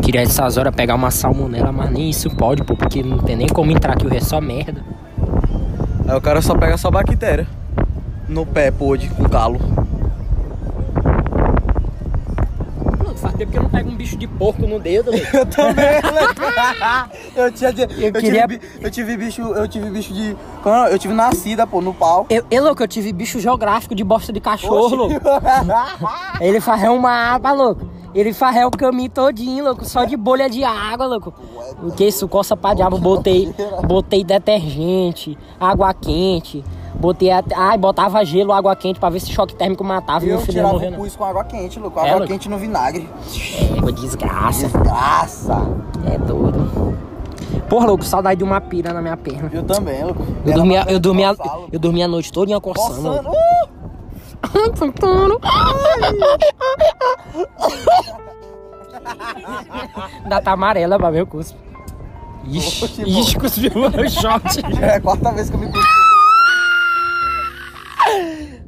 Queria 0.02 0.22
essas 0.22 0.56
horas 0.56 0.74
pegar 0.74 0.94
uma 0.94 1.10
salmonela, 1.10 1.72
mas 1.72 1.90
nem 1.90 2.10
isso 2.10 2.30
pode, 2.30 2.62
pô, 2.62 2.76
porque 2.76 3.02
não 3.02 3.18
tem 3.18 3.34
nem 3.34 3.48
como 3.48 3.72
entrar 3.72 3.94
aqui, 3.94 4.06
o 4.06 4.08
resto 4.08 4.26
é 4.26 4.28
só 4.28 4.40
merda. 4.40 4.84
Aí 6.06 6.16
o 6.16 6.20
cara 6.20 6.40
só 6.40 6.54
pega 6.54 6.76
só 6.76 6.90
bactéria. 6.90 7.46
No 8.28 8.46
pé, 8.46 8.70
pôde, 8.70 9.08
com 9.08 9.24
calo. 9.24 9.58
Não, 13.04 13.16
faz 13.16 13.22
tempo 13.36 13.52
que 13.52 13.58
eu 13.58 13.62
não 13.62 13.70
pego 13.70 13.90
um 13.90 13.94
bicho 13.96 14.16
de 14.16 14.26
porco 14.26 14.66
no 14.66 14.78
dedo, 14.80 15.10
velho. 15.12 15.26
Eu 15.32 15.46
também, 15.46 15.84
eu, 17.36 17.52
tinha, 17.52 17.70
eu, 17.70 18.00
Eu 18.06 18.12
queria- 18.12 18.46
tive, 18.48 18.60
eu 18.80 18.90
tive 18.90 19.16
bicho, 19.16 19.42
eu 19.42 19.68
tive 19.68 19.90
bicho 19.90 20.12
de. 20.12 20.36
é? 20.64 20.94
Eu 20.94 20.98
tive 20.98 21.14
nascida, 21.14 21.66
pô, 21.66 21.80
no 21.80 21.92
pau. 21.94 22.26
Eu, 22.30 22.44
eu, 22.50 22.64
louco, 22.64 22.82
eu 22.82 22.88
tive 22.88 23.12
bicho 23.12 23.38
geográfico 23.40 23.94
de 23.94 24.02
bosta 24.04 24.32
de 24.32 24.40
cachorro, 24.40 24.94
louco. 24.94 25.14
Ele 26.40 26.60
farreu 26.60 26.94
uma 26.94 27.34
aba, 27.34 27.52
louco. 27.52 27.86
Ele 28.14 28.32
farreu 28.32 28.68
o 28.68 28.70
caminho 28.70 29.10
todinho, 29.10 29.62
louco, 29.64 29.84
só 29.84 30.04
de 30.04 30.16
bolha 30.16 30.48
de 30.48 30.64
água, 30.64 31.06
louco. 31.06 31.34
O 31.82 31.92
que 31.92 32.04
isso, 32.06 32.26
coça 32.26 32.56
pra 32.56 32.72
diabo, 32.72 32.96
botei, 32.98 33.52
botei 33.86 34.24
detergente, 34.24 35.36
água 35.60 35.92
quente, 35.92 36.64
botei 36.98 37.30
até, 37.30 37.54
ai, 37.54 37.78
botava 37.78 38.24
gelo, 38.24 38.52
água 38.52 38.74
quente 38.74 38.98
pra 38.98 39.10
ver 39.10 39.20
se 39.20 39.30
choque 39.32 39.54
térmico 39.54 39.84
matava 39.84 40.24
e 40.24 40.28
Eu 40.28 40.36
meu 40.36 40.40
filho 40.40 40.52
tirava 40.54 40.72
morrer 40.72 40.88
o 40.88 40.96
pus 40.96 41.16
com 41.16 41.24
água 41.24 41.44
quente, 41.44 41.78
louco. 41.78 42.00
É, 42.00 42.10
Água 42.10 42.26
quente 42.26 42.48
no 42.48 42.58
vinagre. 42.58 43.08
É, 43.86 43.92
desgraça, 43.92 44.68
Desgraça. 44.68 45.66
é 46.12 46.18
doido. 46.18 46.96
Porra, 47.68 47.86
louco, 47.86 48.04
saudade 48.04 48.38
de 48.38 48.44
uma 48.44 48.60
pira 48.60 48.92
na 48.92 49.02
minha 49.02 49.16
perna. 49.16 49.50
Eu 49.52 49.62
também, 49.62 50.04
louco. 50.04 50.22
Eu 50.44 50.54
dormia, 50.54 50.84
eu 50.88 51.00
dormia, 51.00 51.34
coçar, 51.34 51.58
eu 51.72 51.78
dormia 51.78 52.04
a 52.04 52.08
noite 52.08 52.32
toda 52.32 52.60
coçando. 52.60 53.22
Coçando. 54.78 55.40
Ainda 60.22 60.40
tá 60.40 60.52
amarela 60.52 60.98
pra 60.98 61.10
meu 61.10 61.26
cuspe. 61.26 61.58
Ixi, 62.48 62.84
Oxe, 62.84 63.02
ixi, 63.02 63.36
cuspiu 63.36 63.70
no 63.74 63.90
meu 63.90 64.08
short. 64.08 64.60
É 64.80 64.96
a 64.96 65.00
quarta 65.00 65.32
vez 65.32 65.50
que 65.50 65.56
eu 65.56 65.60
me 65.60 65.66
cuspo. 65.66 66.05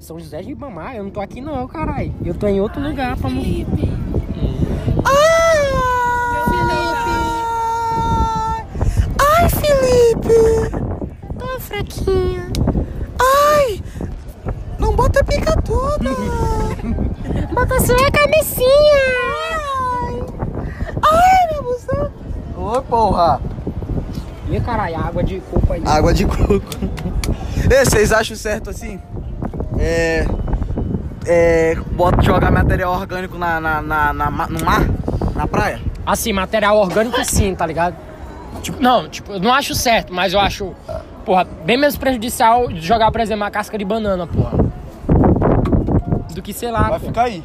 São 0.09 0.19
José 0.19 0.41
de 0.41 0.53
Ibamar, 0.53 0.97
eu 0.97 1.05
não 1.05 1.11
tô 1.11 1.21
aqui 1.21 1.39
não, 1.39 1.69
caralho. 1.69 2.15
Eu 2.25 2.33
tô 2.33 2.47
em 2.47 2.59
outro 2.59 2.81
lugar 2.81 3.15
pra 3.19 3.29
morrer. 3.29 3.67
Ai, 9.21 9.49
Felipe! 9.51 10.71
Tô 11.39 11.61
fraquinha. 11.61 12.51
Ai! 13.21 13.83
Não 14.79 14.97
bota 14.97 15.23
pica 15.23 15.61
toda! 15.61 16.09
Bota 17.53 17.79
só 17.81 17.93
a 17.93 18.11
cabecinha. 18.11 18.67
Ai, 21.03 21.53
meu 21.53 21.63
buceta! 21.65 22.13
Ô, 22.57 22.81
porra! 22.81 23.43
Ih, 24.51 24.61
caralho, 24.61 24.97
água 24.97 25.23
de 25.23 25.39
coco 25.41 25.71
aí. 25.71 25.83
Água 25.85 26.15
de 26.15 26.25
coco. 26.25 26.63
Ei, 27.71 27.85
vocês 27.85 28.11
acham 28.11 28.35
certo 28.35 28.71
assim? 28.71 28.99
É. 29.79 30.27
É. 31.27 31.77
Bota, 31.93 32.23
jogar 32.23 32.51
material 32.51 32.93
orgânico 32.93 33.39
na, 33.39 33.61
na, 33.61 33.83
na, 33.83 34.13
na 34.13 34.31
no 34.49 34.65
mar? 34.65 34.89
Na 35.35 35.47
praia? 35.47 35.81
Assim, 36.07 36.33
material 36.33 36.77
orgânico 36.77 37.23
sim, 37.25 37.55
tá 37.55 37.67
ligado? 37.67 37.95
Tipo, 38.63 38.83
não, 38.83 39.09
tipo, 39.09 39.33
eu 39.33 39.41
não 39.41 39.53
acho 39.53 39.75
certo, 39.75 40.13
mas 40.13 40.33
eu 40.33 40.41
acho, 40.41 40.75
porra, 41.25 41.47
bem 41.65 41.77
menos 41.77 41.97
prejudicial 41.97 42.71
jogar, 42.75 43.13
por 43.13 43.21
exemplo, 43.21 43.45
uma 43.45 43.51
casca 43.51 43.77
de 43.79 43.85
banana, 43.85 44.27
porra. 44.27 44.59
Do 46.35 46.43
que, 46.43 46.53
sei 46.53 46.71
lá, 46.71 46.89
Vai 46.89 46.99
pô. 47.01 47.07
ficar 47.07 47.23
aí. 47.25 47.45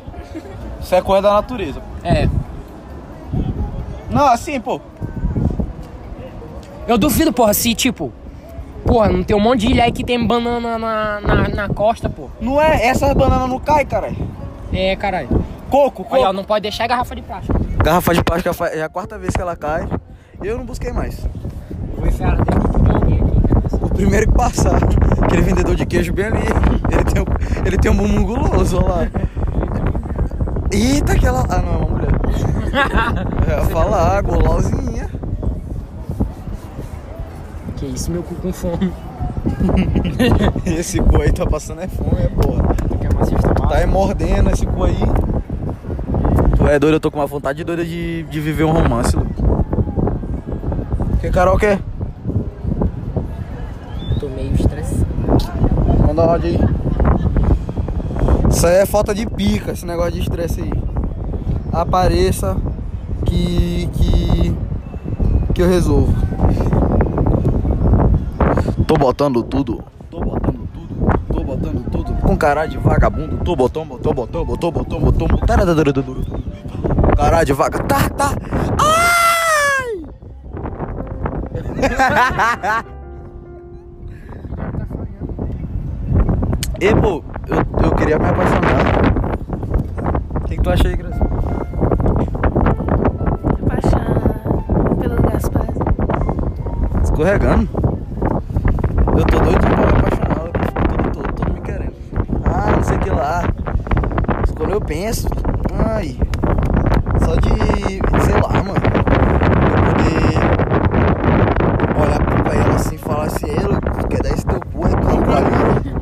Isso 0.81 0.95
é 0.95 1.01
coisa 1.01 1.21
da 1.23 1.33
natureza. 1.33 1.81
É. 2.03 2.27
Não, 4.09 4.25
assim, 4.27 4.59
pô. 4.59 4.79
Eu 6.87 6.97
duvido, 6.97 7.31
porra, 7.31 7.53
se, 7.53 7.73
tipo, 7.75 8.11
porra, 8.85 9.09
não 9.09 9.23
tem 9.23 9.35
um 9.35 9.39
monte 9.39 9.61
de 9.61 9.67
ilha 9.71 9.83
aí 9.83 9.91
que 9.91 10.03
tem 10.03 10.25
banana 10.25 10.77
na, 10.77 11.21
na, 11.21 11.47
na 11.49 11.69
costa, 11.69 12.09
pô. 12.09 12.29
Não 12.39 12.59
é. 12.61 12.85
Essas 12.87 13.13
bananas 13.13 13.49
não 13.49 13.59
caem, 13.59 13.85
caralho. 13.85 14.15
É, 14.71 14.95
caralho. 14.95 15.29
Coco, 15.69 16.03
coco. 16.03 16.15
Olha, 16.15 16.29
ó, 16.29 16.33
não 16.33 16.43
pode 16.43 16.63
deixar 16.63 16.87
garrafa 16.87 17.15
de 17.15 17.21
plástico. 17.21 17.59
Garrafa 17.83 18.13
de 18.13 18.23
plástico 18.23 18.53
já 18.55 18.67
é 18.69 18.83
a 18.83 18.89
quarta 18.89 19.17
vez 19.17 19.33
que 19.35 19.41
ela 19.41 19.55
cai. 19.55 19.87
Eu 20.43 20.57
não 20.57 20.65
busquei 20.65 20.91
mais. 20.91 21.25
Vou 21.97 22.07
enfiar 22.07 22.35
dentro 22.37 22.81
de 22.83 22.91
alguém 22.91 23.19
aqui? 23.21 23.75
O 23.75 23.89
primeiro 23.89 24.27
que 24.31 24.37
passar. 24.37 24.77
Aquele 25.21 25.41
vendedor 25.41 25.75
de 25.75 25.85
queijo 25.85 26.13
bem 26.13 26.25
ali. 26.25 26.39
Ele 26.91 27.03
tem, 27.05 27.21
um- 27.21 27.65
ele 27.67 27.77
tem 27.77 27.91
um 27.91 27.95
bumbum 27.95 28.23
guloso, 28.23 28.77
olha 28.77 28.87
lá. 28.87 29.07
Eita, 30.71 31.13
aquela. 31.13 31.45
Ah, 31.49 31.57
não, 31.61 31.73
é 31.73 31.77
uma 31.77 31.87
mulher. 31.87 32.11
Eu 33.47 33.57
ia 33.59 33.65
falar, 33.69 34.21
golosinha. 34.21 35.09
Que 37.83 37.89
isso, 37.89 38.09
meu 38.11 38.23
cu 38.23 38.33
com 38.35 38.53
fome. 38.53 38.93
Esse 40.65 41.01
boi 41.01 41.29
tá 41.33 41.45
passando 41.45 41.81
é 41.81 41.87
fome, 41.89 42.21
é 42.21 42.29
porra. 42.29 42.63
Tu 42.75 42.97
quer? 42.97 43.09
Tá 43.67 43.75
aí 43.75 43.85
mordendo 43.85 44.49
esse 44.51 44.65
cu 44.65 44.85
aí. 44.85 44.95
Tu 46.55 46.67
é 46.67 46.79
doido, 46.79 46.95
eu 46.95 46.99
tô 47.01 47.11
com 47.11 47.19
uma 47.19 47.27
vontade 47.27 47.61
doida 47.61 47.83
de, 47.83 48.23
de 48.23 48.39
viver 48.39 48.63
um 48.63 48.71
romance, 48.71 49.13
louco. 49.13 49.33
Que 51.19 51.29
Carol 51.29 51.57
quer? 51.57 51.81
Tô 54.17 54.29
meio 54.29 54.53
estressado. 54.53 55.05
Manda 56.07 56.23
áudio 56.23 56.51
aí. 56.51 56.59
Isso 58.49 58.65
aí 58.65 58.75
é 58.75 58.85
falta 58.85 59.13
de 59.13 59.25
pica, 59.25 59.73
esse 59.73 59.85
negócio 59.85 60.13
de 60.13 60.21
estresse 60.21 60.61
aí. 60.61 60.71
Apareça 61.69 62.55
que. 63.25 63.89
que. 63.93 64.55
que 65.53 65.61
eu 65.61 65.67
resolvo. 65.67 66.32
Tô 68.93 69.00
botando 69.00 69.41
tudo. 69.41 69.83
Tô 70.12 70.19
botando 70.19 70.69
tudo. 70.71 71.17
Tô 71.33 71.43
botando 71.43 71.89
tudo. 71.89 72.13
Com 72.21 72.38
cara 72.38 72.67
de 72.67 72.77
vagabundo. 72.77 73.38
Tô 73.38 73.55
botando, 73.55 73.88
botou, 73.88 74.13
botou, 74.13 74.45
botou, 74.45 74.71
botou, 74.71 75.00
botou, 75.00 75.27
botou. 75.27 75.57
Cara 77.17 77.43
de 77.43 77.53
vaga. 77.53 77.79
Tá, 77.85 78.07
tá. 78.09 78.35
Ai! 78.77 80.03
E 86.79 86.93
pô, 86.95 87.23
eu, 87.47 87.57
eu 87.83 87.95
queria 87.95 88.19
me 88.19 88.25
apaixonar. 88.25 88.83
O 90.35 90.39
que, 90.41 90.57
que 90.57 90.62
tu 90.62 90.69
acha 90.69 90.88
aí, 90.88 90.95
Graça? 90.97 91.25
Paixão 93.69 94.95
pelo 95.00 95.21
Gaspar. 95.23 95.65
Escorregando. 97.01 97.83
Eu 99.15 99.25
tô 99.25 99.39
doido 99.39 99.59
pra 99.59 99.69
me 99.69 99.83
apaixonar, 99.83 100.39
eu 100.39 100.51
fico 100.65 100.81
todo, 100.89 101.12
todo, 101.12 101.33
todo 101.33 101.53
me 101.53 101.62
querendo. 101.62 101.93
Ah, 102.45 102.71
não 102.75 102.83
sei 102.83 102.97
o 102.97 103.00
que 103.00 103.09
lá. 103.12 103.43
Mas 104.41 104.51
Quando 104.51 104.71
eu 104.71 104.81
penso, 104.81 105.27
ai, 105.85 106.17
só 107.23 107.35
de, 107.35 107.50
sei 108.25 108.41
lá, 108.41 108.63
mano, 108.63 108.81
eu 109.69 109.73
poder 109.85 110.39
olhar 112.01 112.43
pra 112.43 112.55
ela 112.55 112.75
assim 112.75 112.95
e 112.95 112.97
falar 112.97 113.25
assim, 113.25 113.45
ei, 113.45 113.59
louco, 113.59 113.91
tu 114.00 114.07
quer 114.07 114.23
dar 114.23 114.29
esse 114.29 114.45
teu 114.47 114.59
cu 114.59 114.85
aí, 114.88 114.93
calma 114.93 115.21
pra 115.21 115.41
mim. 115.41 115.93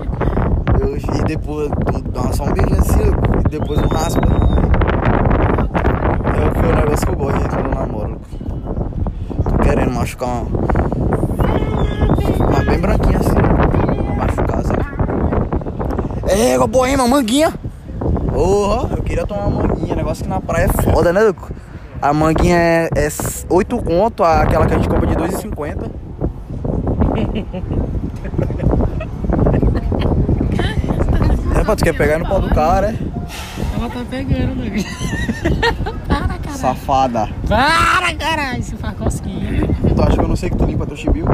Eu, 0.80 0.96
e 0.96 1.02
depois, 1.32 1.70
dá 2.12 2.34
só 2.34 2.44
um 2.44 2.52
beijinho 2.52 2.80
assim, 2.80 3.10
e 3.46 3.50
depois 3.50 3.80
um 3.80 3.88
raspa. 3.88 4.22
Ai. 4.30 4.72
É 6.44 6.48
o 6.48 6.52
que 6.52 6.60
é 6.60 6.70
o 6.70 6.76
negócio 6.76 7.08
que 7.08 7.14
eu 7.14 7.16
gosto 7.16 7.50
quando 7.50 7.66
eu 7.66 7.76
namoro. 7.76 8.20
Tô 9.44 9.58
querendo 9.64 9.92
machucar 9.94 10.28
uma. 10.28 10.42
Uma 12.48 12.64
bem 12.66 12.80
branquinha 12.80 13.18
assim. 13.20 13.34
Pra 13.34 14.16
machucar? 14.16 14.62
É, 16.28 16.68
boema, 16.68 17.08
manguinha. 17.08 17.54
Porra, 18.34 18.96
eu 18.98 19.04
queria 19.04 19.26
tomar 19.26 19.48
uma 19.48 19.68
manguinha. 19.68 19.96
Negócio 19.96 20.26
que 20.26 20.30
na 20.30 20.42
praia 20.42 20.66
é 20.66 20.82
foda, 20.84 21.14
né, 21.14 21.22
louco? 21.22 21.50
A 22.02 22.14
manguinha 22.14 22.58
é, 22.58 22.90
é 22.94 23.08
8 23.50 23.78
conto, 23.78 24.22
aquela 24.24 24.66
que 24.66 24.74
a 24.74 24.78
gente 24.78 24.90
compra 24.90 25.08
de 25.08 25.16
2,50. 25.16 25.90
Tu 31.78 31.86
quer 31.86 31.94
pegar 31.94 32.20
no 32.20 32.28
pau 32.28 32.42
do 32.42 32.50
cara, 32.50 32.90
é? 32.92 32.96
Ela 33.78 33.90
tá 33.90 34.04
pegando, 34.10 34.56
né? 34.56 34.72
Para, 36.08 36.28
caralho. 36.38 36.58
Safada. 36.58 37.30
Para, 37.48 38.14
caralho. 38.16 38.60
Isso 38.60 38.76
faz 38.78 38.96
cosquinha. 38.98 39.68
Tu 39.96 40.02
acha 40.02 40.14
que 40.18 40.20
eu 40.24 40.28
não 40.28 40.36
sei 40.36 40.50
que 40.50 40.58
tu 40.58 40.66
limpa 40.66 40.86
teu 40.86 40.98
chibio? 40.98 41.26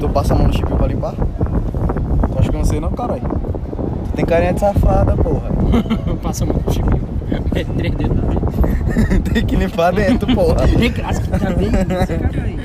Tu 0.00 0.08
passa 0.08 0.34
a 0.34 0.38
mão 0.38 0.46
no 0.48 0.52
chibio 0.54 0.74
pra 0.76 0.86
limpar? 0.86 1.12
Tu 1.14 2.38
acha 2.38 2.48
que 2.48 2.54
eu 2.56 2.58
não 2.58 2.64
sei 2.64 2.80
não, 2.80 2.90
caralho? 2.92 3.20
Tu 3.22 4.12
tem 4.16 4.24
carinha 4.24 4.54
de 4.54 4.60
safada, 4.60 5.14
porra. 5.16 5.50
Passa 6.22 6.44
muito 6.46 6.72
chibio. 6.72 7.00
É 7.54 7.64
três 7.64 7.94
dedos 7.94 8.16
na 8.16 8.22
frente. 8.22 9.20
tem 9.32 9.44
que 9.46 9.56
limpar 9.56 9.92
dentro, 9.92 10.34
porra. 10.34 10.66
Tem 10.66 10.90
graça 10.90 11.20
que 11.20 11.28
tá 11.28 11.38
bem 11.50 11.68
isso, 11.68 12.30
caralho. 12.30 12.58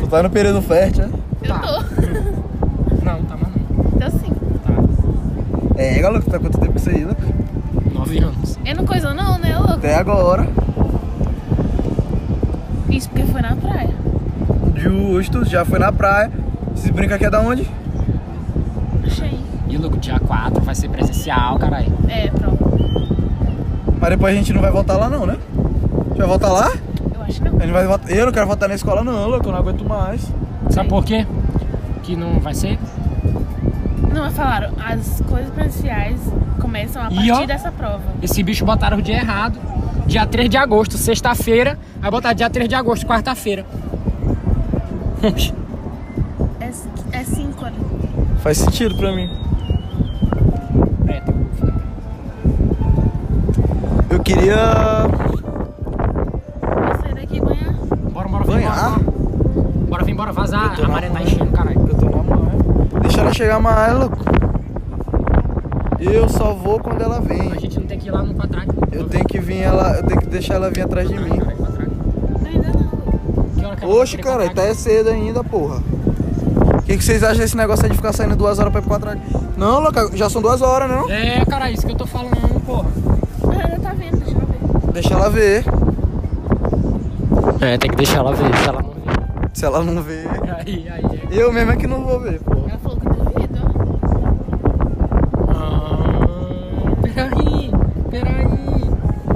Tu 0.00 0.06
tá 0.08 0.22
no 0.22 0.30
período 0.30 0.60
fértil, 0.60 1.06
né? 1.06 1.12
Eu 1.42 1.48
Tá. 1.48 1.58
tô. 1.60 1.72
Não, 3.04 3.22
tá 3.24 3.36
mais 3.36 3.52
não. 3.54 4.10
Tô 4.10 4.10
sim. 4.18 4.32
Tá. 4.64 4.72
É, 5.76 5.98
galera, 6.00 6.22
tá 6.22 6.38
quanto 6.38 6.58
tempo 6.58 6.72
com 6.72 6.78
isso 6.78 6.90
aí, 6.90 7.04
né? 7.04 7.14
Nove 7.92 8.18
anos. 8.18 8.58
Eu 8.64 8.76
não 8.76 8.84
coisa 8.84 9.14
não, 9.14 9.38
né, 9.38 9.56
louco? 9.56 9.74
Até 9.74 9.94
agora. 9.94 10.46
Isso 12.90 13.08
porque 13.08 13.24
foi 13.24 13.40
na 13.40 13.56
praia. 13.56 13.90
Justo, 14.76 15.44
já 15.44 15.64
foi 15.64 15.78
na 15.78 15.90
praia. 15.92 16.30
Se 16.74 16.92
brinca 16.92 17.14
aqui 17.14 17.24
é 17.24 17.30
da 17.30 17.40
onde? 17.40 17.68
Achei. 19.04 19.38
E 19.68 19.76
logo 19.76 19.96
dia 19.96 20.20
4 20.20 20.62
vai 20.62 20.74
ser 20.74 20.88
presencial, 20.88 21.58
caralho. 21.58 21.92
É, 22.08 22.28
pronto. 22.28 22.62
Mas 24.00 24.10
depois 24.10 24.34
a 24.34 24.36
gente 24.36 24.52
não 24.52 24.60
vai 24.60 24.70
voltar 24.70 24.96
lá 24.96 25.08
não, 25.08 25.24
né? 25.24 25.36
A 25.36 26.08
gente 26.08 26.18
vai 26.18 26.26
voltar 26.26 26.52
lá? 26.52 26.72
Eu 27.14 27.22
acho 27.22 27.40
que 27.40 27.48
não. 27.48 27.56
A 27.56 27.62
gente 27.62 27.72
vai 27.72 27.86
voltar... 27.86 28.10
Eu 28.10 28.26
não 28.26 28.32
quero 28.32 28.46
voltar 28.46 28.68
na 28.68 28.74
escola 28.74 29.02
não, 29.02 29.28
louco, 29.28 29.46
eu 29.46 29.52
não 29.52 29.58
aguento 29.58 29.84
mais. 29.84 30.20
Sabe 30.70 30.88
por 30.88 31.04
quê? 31.04 31.26
Que 32.02 32.16
não 32.16 32.40
vai 32.40 32.54
ser? 32.54 32.78
Não, 34.22 34.28
mas 34.28 34.36
falaram, 34.36 34.70
as 34.78 35.20
coisas 35.28 35.50
presenciais 35.52 36.20
começam 36.60 37.02
a 37.02 37.10
E, 37.10 37.14
partir 37.16 37.32
ó. 37.32 37.44
dessa 37.44 37.72
prova. 37.72 38.02
Esse 38.22 38.40
bicho 38.44 38.64
botaram 38.64 38.98
o 38.98 39.02
dia 39.02 39.16
errado. 39.16 39.58
Dia 40.06 40.24
3 40.24 40.48
de 40.48 40.56
agosto, 40.56 40.96
sexta-feira. 40.96 41.76
Vai 42.00 42.08
botar 42.08 42.32
dia 42.32 42.48
3 42.48 42.68
de 42.68 42.74
agosto, 42.76 43.04
quarta-feira. 43.04 43.66
É, 46.60 46.66
é 47.18 47.24
cinco 47.24 47.64
ali. 47.64 47.76
Faz 48.38 48.58
sentido 48.58 48.94
pra 48.96 49.10
mim. 49.12 49.28
É, 51.08 51.20
Eu 54.14 54.20
queria... 54.20 54.56
Vou 56.60 57.00
sair 57.00 57.14
daqui 57.14 57.36
e 57.38 57.40
banhar. 57.40 57.72
Bora, 58.12 58.28
bora, 58.28 58.44
vem, 58.44 58.54
Banhar? 58.54 58.98
bora. 59.00 59.12
Bora, 59.88 60.04
vem, 60.04 60.14
bora 60.14 60.32
vazar. 60.32 60.80
A 60.80 60.88
maré 60.88 61.08
tá 61.10 61.22
enchendo, 61.22 61.50
caralho. 61.52 61.80
Eu 61.88 61.96
tô 61.96 62.06
na 62.06 62.22
mãe. 62.22 62.52
Deixa 63.02 63.20
ela 63.20 63.32
chegar 63.32 63.60
mais, 63.60 63.98
louco. 63.98 64.16
Eu 66.00 66.28
só 66.28 66.52
vou 66.52 66.80
quando 66.80 67.00
ela 67.02 67.20
vem. 67.20 67.52
A 67.52 67.60
gente 67.60 67.78
não 67.78 67.86
tem 67.86 67.98
que 67.98 68.08
ir 68.08 68.10
lá 68.10 68.22
no 68.22 68.34
quadrado. 68.34 68.72
Eu 68.90 69.08
tenho 69.08 69.24
que 69.24 69.38
vir 69.38 69.60
ela, 69.60 69.96
eu 69.96 70.02
tenho 70.04 70.20
que 70.20 70.26
deixar 70.28 70.54
ela 70.54 70.70
vir 70.70 70.82
atrás 70.82 71.08
de 71.08 71.14
mim. 71.14 71.38
Ela 71.40 71.52
Oxe, 73.84 74.16
cara, 74.16 74.48
tá 74.48 74.62
é 74.62 74.74
cedo 74.74 75.10
ainda, 75.10 75.42
porra. 75.42 75.82
O 76.78 76.82
que, 76.82 76.96
que 76.96 77.02
vocês 77.04 77.22
acham 77.22 77.38
desse 77.38 77.56
negócio 77.56 77.84
aí 77.84 77.90
de 77.90 77.96
ficar 77.96 78.12
saindo 78.12 78.36
duas 78.36 78.58
horas 78.58 78.72
pra 78.72 78.80
ir 78.80 78.84
pro 78.84 78.90
quadrado? 78.90 79.20
Não, 79.56 79.80
louca, 79.80 80.10
já 80.14 80.28
são 80.30 80.42
duas 80.42 80.62
horas, 80.62 80.88
né? 80.88 80.96
Não? 80.96 81.10
É, 81.10 81.44
cara, 81.44 81.70
isso 81.70 81.86
que 81.86 81.92
eu 81.92 81.96
tô 81.96 82.06
falando, 82.06 82.60
porra. 82.64 82.88
Mas 83.46 83.64
ainda 83.64 83.78
tá 83.80 83.92
vendo, 83.92 84.16
deixa 84.18 84.32
eu 84.32 84.46
ver. 84.46 84.92
Deixa 84.92 85.14
ela 85.14 85.30
ver. 85.30 85.64
É, 87.60 87.78
tem 87.78 87.90
que 87.90 87.96
deixar 87.96 88.18
ela 88.18 88.34
ver, 88.34 88.54
se 88.56 88.68
ela 88.68 88.82
não 88.82 88.90
ver. 88.90 89.02
Se 89.52 89.64
ela 89.64 89.84
não 89.84 90.02
ver. 90.02 90.28
Aí, 90.58 90.88
aí, 90.88 91.04
é. 91.30 91.42
Eu 91.42 91.52
mesmo 91.52 91.72
é 91.72 91.76
que 91.76 91.86
não 91.86 92.04
vou 92.04 92.18
ver, 92.20 92.40
porra. 92.40 92.70
Ela 92.70 92.78
falou 92.78 92.98
que 92.98 93.08
duvido. 93.08 93.58
Ah, 95.48 96.92
peraí, 97.02 97.70
peraí. 98.10 98.48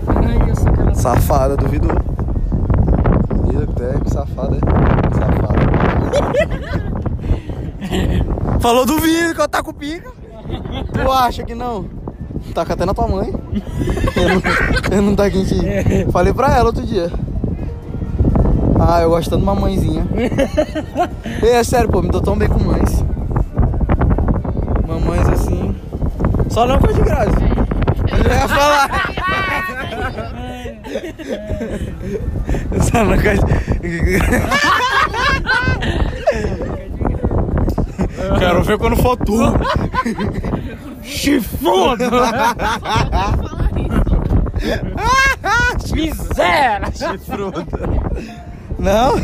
Peraí, 0.07 0.49
eu 0.49 0.57
sei 0.57 0.73
que 0.73 0.81
ela... 0.81 0.95
Safada, 1.07 1.57
duvidou. 1.57 1.93
Ih, 3.53 3.63
até 3.63 4.01
que 4.01 4.11
safada, 4.11 4.57
é. 4.57 4.61
Safada. 5.15 5.61
Falou 8.59 8.85
duvido 8.85 9.33
que 9.33 9.41
eu 9.41 9.49
tá 9.49 9.63
com 9.63 9.73
pica. 9.73 10.11
Tu 10.93 11.13
acha 11.13 11.45
que 11.45 11.55
não? 11.55 11.85
Taca 12.53 12.73
até 12.73 12.85
na 12.85 12.93
tua 12.93 13.07
mãe. 13.07 13.33
Eu 14.17 14.29
não, 14.29 14.43
eu 14.97 15.03
não 15.03 15.15
tá 15.15 15.31
quente. 15.31 15.55
Falei 16.11 16.35
pra 16.35 16.57
ela 16.57 16.71
outro 16.71 16.85
dia. 16.85 17.09
Ah, 18.81 19.01
eu 19.03 19.11
gosto 19.11 19.31
tanto 19.31 19.43
de 19.43 19.49
uma 19.49 19.55
mãezinha. 19.55 20.05
É 21.41 21.63
sério, 21.63 21.89
pô, 21.89 22.03
me 22.03 22.09
dou 22.09 22.21
tão 22.21 22.37
bem 22.37 22.49
com 22.49 22.59
mães. 22.59 23.05
Mamães 24.89 25.29
assim. 25.29 25.73
Só 26.51 26.67
não 26.67 26.81
coisa 26.81 26.99
de 26.99 27.05
graça. 27.05 27.39
Eu 28.11 28.33
ia 28.33 28.49
falar. 28.49 29.16
Só 32.83 33.05
não 33.05 33.17
gosto. 33.17 33.47
Quero 38.39 38.63
ver 38.63 38.79
quando 38.79 38.97
for 38.97 39.17
tu. 39.19 39.39
Chifrudo! 41.03 42.05
Miséria! 45.95 46.93
Chifruda. 46.93 47.67
Não, 48.79 49.15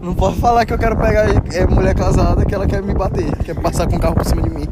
não 0.00 0.14
posso 0.14 0.36
falar 0.38 0.64
que 0.64 0.72
eu 0.72 0.78
quero 0.78 0.96
pegar 0.96 1.26
é, 1.52 1.66
mulher 1.66 1.94
casada 1.94 2.44
que 2.44 2.54
ela 2.54 2.66
quer 2.66 2.82
me 2.82 2.94
bater, 2.94 3.34
quer 3.38 3.54
passar 3.56 3.88
com 3.88 3.96
o 3.96 4.00
carro 4.00 4.14
por 4.14 4.24
cima 4.24 4.42
de 4.42 4.50
mim. 4.50 4.68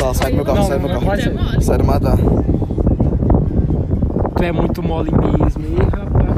Não, 0.00 0.14
sai 0.14 0.30
do 0.30 0.36
meu 0.36 0.44
carro, 0.44 0.58
Não, 0.58 0.66
sai 0.68 0.78
do 0.78 0.88
meu 0.88 1.00
carro. 1.00 1.62
Sai 1.62 1.78
do 1.78 1.84
matar. 1.84 2.16
Tu 4.36 4.42
é 4.42 4.52
muito 4.52 4.82
mole 4.82 5.10
mesmo, 5.12 5.64
hein, 5.66 5.78
rapaz? 5.92 6.34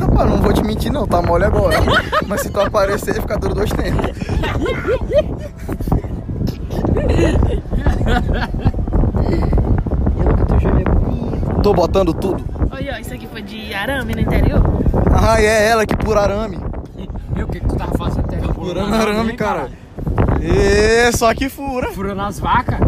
Rapaz, 0.00 0.30
não 0.30 0.38
vou 0.38 0.52
te 0.52 0.62
mentir 0.62 0.92
não, 0.92 1.06
tá 1.06 1.20
mole 1.22 1.44
agora. 1.44 1.76
Mas 2.26 2.42
se 2.42 2.50
tu 2.50 2.60
aparecer, 2.60 3.14
fica 3.14 3.36
duro 3.38 3.54
dois 3.54 3.70
tempos. 3.70 4.10
tô 11.64 11.72
botando 11.72 12.12
tudo. 12.12 12.44
Olha, 12.70 12.94
ó, 12.94 12.98
isso 12.98 13.14
aqui 13.14 13.26
foi 13.26 13.40
de 13.40 13.72
arame 13.72 14.14
no 14.14 14.20
interior. 14.20 14.62
Ah, 15.10 15.40
é 15.40 15.68
ela 15.70 15.86
que 15.86 15.96
pura 15.96 16.20
arame. 16.20 16.58
E 17.34 17.42
o 17.42 17.48
que, 17.48 17.58
que 17.58 17.66
tu 17.66 17.74
tava 17.74 17.96
fazendo 17.96 18.26
até 18.26 18.36
agora? 18.36 18.54
Furando 18.54 18.94
arame, 18.94 19.32
cara. 19.32 19.70
É, 20.42 21.10
só 21.12 21.34
que 21.34 21.48
fura. 21.48 21.90
Furando 21.92 22.20
as 22.20 22.38
vacas? 22.38 22.78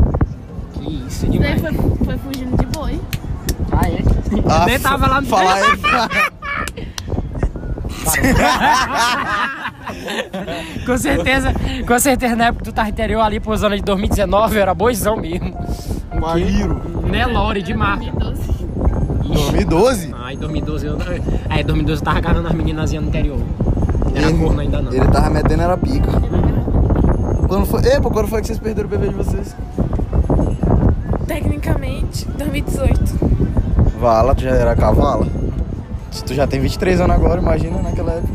Que 0.74 1.06
isso 1.06 1.26
demais. 1.26 1.58
foi, 1.58 1.72
foi 1.72 2.18
fugindo 2.18 2.54
de 2.58 2.66
boi. 2.66 3.00
Ah, 4.48 4.60
é? 4.60 4.62
Eu 4.62 4.66
nem 4.66 4.78
tava 4.80 5.06
lá 5.06 5.20
no 5.20 5.26
falar 5.26 5.56
Com 10.86 10.96
certeza, 10.98 11.52
com 11.86 11.98
certeza 11.98 12.36
na 12.36 12.46
época 12.46 12.64
que 12.64 12.70
tu 12.70 12.74
tava 12.74 12.88
interior 12.88 13.20
ali 13.20 13.40
por 13.40 13.56
zona 13.56 13.76
de 13.76 13.82
2019, 13.82 14.56
eu 14.56 14.62
era 14.62 14.74
boizão 14.74 15.16
mesmo. 15.16 15.52
Maíro. 16.20 16.80
Nelore 17.04 17.62
de 17.62 17.74
marca. 17.74 18.12
2012? 19.24 20.14
Ah, 20.16 20.32
em 20.32 20.38
2012 20.38 20.86
eu. 20.86 20.98
Aí, 21.50 21.60
em 21.62 21.64
2012 21.64 22.00
eu 22.00 22.04
tava 22.04 22.18
agarrando 22.18 22.48
as 22.48 22.54
meninazinhas 22.54 23.02
no 23.02 23.08
interior. 23.10 23.38
Era 24.14 24.28
Ele- 24.28 24.38
corno 24.38 24.60
ainda 24.60 24.80
não. 24.80 24.92
Ele 24.92 25.06
tava 25.08 25.30
metendo 25.30 25.62
era 25.62 25.76
pica. 25.76 26.08
Quando 27.48 27.66
foi, 27.66 27.80
epa, 27.86 28.10
quando 28.10 28.28
foi 28.28 28.40
que 28.40 28.46
vocês 28.46 28.58
perderam 28.58 28.88
o 28.88 28.90
bebê 28.90 29.08
de 29.08 29.14
vocês? 29.14 29.54
Tecnicamente, 31.26 32.26
2018. 32.36 33.36
Vala, 33.98 34.34
tu 34.34 34.42
já 34.42 34.50
era 34.50 34.76
cavala? 34.76 35.26
Tu 36.26 36.34
já 36.34 36.46
tem 36.46 36.60
23 36.60 37.00
anos 37.00 37.16
agora, 37.16 37.40
imagina 37.40 37.80
naquela 37.80 38.12
época. 38.12 38.34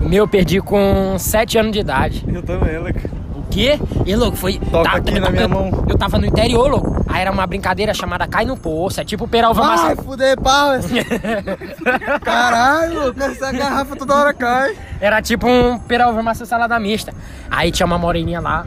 O 0.00 0.08
meu 0.08 0.24
eu 0.24 0.28
perdi 0.28 0.60
com 0.60 1.16
7 1.18 1.58
anos 1.58 1.72
de 1.72 1.80
idade. 1.80 2.24
Eu 2.26 2.42
também, 2.42 2.78
louco. 2.78 2.98
O 3.34 3.42
quê? 3.50 3.78
E 4.06 4.16
louco, 4.16 4.36
foi. 4.36 4.58
Toca 4.58 4.96
aqui 4.96 5.18
na 5.20 5.30
minha 5.30 5.42
eu, 5.42 5.48
mão. 5.48 5.84
Eu 5.88 5.96
tava 5.98 6.18
no 6.18 6.26
interior, 6.26 6.70
louco. 6.70 7.04
Aí 7.08 7.20
era 7.20 7.30
uma 7.30 7.46
brincadeira 7.46 7.92
chamada 7.92 8.26
Cai 8.26 8.44
no 8.44 8.56
Poço. 8.56 9.00
É 9.00 9.04
tipo 9.04 9.26
Peralva 9.26 9.62
Vai 9.62 9.76
Massa. 9.76 10.02
fuder 10.02 10.40
pau, 10.40 10.72
essa. 10.72 10.88
Caralho, 12.22 13.04
louco, 13.04 13.22
essa 13.22 13.52
garrafa 13.52 13.96
toda 13.96 14.14
hora 14.14 14.32
cai. 14.32 14.76
Era 15.00 15.20
tipo 15.20 15.46
um 15.46 15.78
Peralva 15.78 16.22
Massa 16.22 16.46
salada 16.46 16.78
mista. 16.78 17.12
Aí 17.50 17.70
tinha 17.70 17.86
uma 17.86 17.98
moreninha 17.98 18.40
lá. 18.40 18.64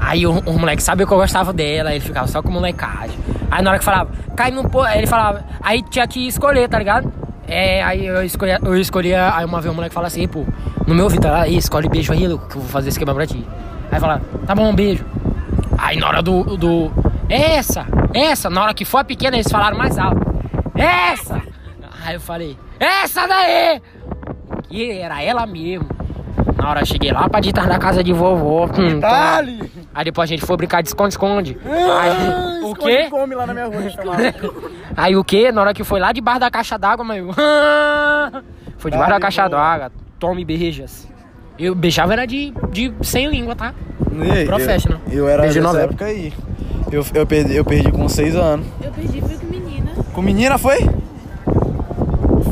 Aí 0.00 0.26
o, 0.26 0.38
o 0.40 0.58
moleque 0.58 0.82
sabia 0.82 1.06
que 1.06 1.12
eu 1.12 1.18
gostava 1.18 1.52
dela, 1.52 1.92
ele 1.92 2.00
ficava 2.00 2.26
só 2.26 2.42
com 2.42 2.50
molecagem. 2.50 3.16
Aí 3.50 3.62
na 3.62 3.70
hora 3.70 3.78
que 3.78 3.84
falava, 3.84 4.10
cai 4.36 4.50
no 4.50 4.68
poço, 4.68 4.90
ele 4.94 5.06
falava, 5.06 5.44
aí 5.60 5.82
tinha 5.82 6.06
que 6.06 6.26
escolher, 6.26 6.68
tá 6.68 6.78
ligado? 6.78 7.12
É, 7.46 7.82
aí 7.82 8.06
eu 8.06 8.22
escolhia, 8.22 8.60
eu 8.62 8.76
escolhia, 8.76 9.34
aí 9.34 9.44
uma 9.44 9.60
vez 9.60 9.72
o 9.72 9.74
moleque 9.74 9.94
fala 9.94 10.06
assim, 10.06 10.28
pô, 10.28 10.44
no 10.86 10.94
meu 10.94 11.04
ouvido, 11.04 11.26
aí 11.26 11.56
escolhe 11.56 11.88
beijo 11.88 12.12
aí, 12.12 12.28
louco, 12.28 12.48
que 12.48 12.56
eu 12.56 12.60
vou 12.60 12.70
fazer 12.70 12.88
esse 12.88 12.96
esquema 12.96 13.12
pra 13.14 13.26
ti. 13.26 13.44
Aí 13.90 13.98
fala, 13.98 14.20
tá 14.46 14.54
bom, 14.54 14.68
um 14.68 14.74
beijo. 14.74 15.04
Aí 15.76 15.96
na 15.98 16.08
hora 16.08 16.22
do, 16.22 16.56
do. 16.56 16.92
Essa, 17.28 17.86
essa, 18.14 18.48
na 18.48 18.62
hora 18.62 18.74
que 18.74 18.84
for 18.84 18.98
a 18.98 19.04
pequena, 19.04 19.36
eles 19.36 19.50
falaram 19.50 19.76
mais 19.76 19.98
alto. 19.98 20.20
Essa! 20.76 21.42
Aí 22.04 22.14
eu 22.14 22.20
falei, 22.20 22.56
essa 22.78 23.26
daí! 23.26 23.82
E 24.70 24.90
era 24.92 25.22
ela 25.22 25.46
mesmo. 25.46 25.88
Na 26.56 26.70
hora 26.70 26.80
eu 26.80 26.86
cheguei 26.86 27.10
lá 27.12 27.28
pra 27.28 27.40
ditar 27.40 27.66
na 27.66 27.78
casa 27.78 28.04
de 28.04 28.12
vovó. 28.12 28.66
Hum, 28.78 29.00
Dali! 29.00 29.70
Aí 29.94 30.04
depois 30.04 30.30
a 30.30 30.32
gente 30.32 30.44
foi 30.46 30.56
brincar 30.56 30.82
de 30.82 30.88
esconde-esconde. 30.88 31.58
Aí, 31.64 32.62
o 32.62 32.74
quê? 32.74 33.08
come 33.10 33.34
lá 33.34 33.46
na 33.46 33.52
minha 33.52 33.66
rua. 33.66 33.80
Aí 34.96 35.16
o 35.16 35.24
quê? 35.24 35.50
Na 35.50 35.62
hora 35.62 35.74
que 35.74 35.82
foi 35.82 35.98
lá 35.98 36.12
debaixo 36.12 36.40
da 36.40 36.50
caixa 36.50 36.78
d'água, 36.78 37.04
mas 37.04 37.18
eu... 37.18 37.30
Foi 38.78 38.90
debaixo 38.90 39.10
da 39.10 39.18
Dali, 39.18 39.22
caixa 39.22 39.48
d'água. 39.48 39.92
Tome 40.18 40.42
beijas. 40.42 41.06
Eu 41.58 41.74
beijava 41.74 42.14
era 42.14 42.26
de, 42.26 42.54
de 42.70 42.90
sem 43.02 43.28
língua, 43.28 43.54
tá? 43.54 43.74
E 44.10 44.46
Professional. 44.46 45.00
Eu, 45.08 45.18
eu 45.18 45.28
era 45.28 45.42
Beijo 45.42 45.58
de 45.58 45.60
novela. 45.60 45.84
época 45.84 46.06
aí. 46.06 46.32
Eu, 46.90 47.04
eu, 47.14 47.26
perdi, 47.26 47.56
eu 47.56 47.64
perdi 47.64 47.92
com 47.92 48.08
6 48.08 48.36
anos. 48.36 48.66
Eu 48.82 48.90
perdi, 48.90 49.20
fui 49.20 49.36
com 49.36 49.46
menina. 49.46 49.90
Com 50.14 50.22
menina 50.22 50.56
foi? 50.56 50.78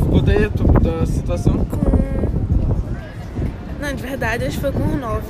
Conta 0.09 0.31
aí 0.31 0.45
a 0.45 0.49
tua, 0.49 0.73
tua 0.79 1.05
situação. 1.07 1.65
Com. 1.65 1.79
Não, 3.81 3.93
de 3.95 4.03
verdade, 4.03 4.45
acho 4.45 4.55
que 4.57 4.61
foi 4.61 4.71
com 4.71 4.83
uns 4.83 4.99
9. 4.99 5.21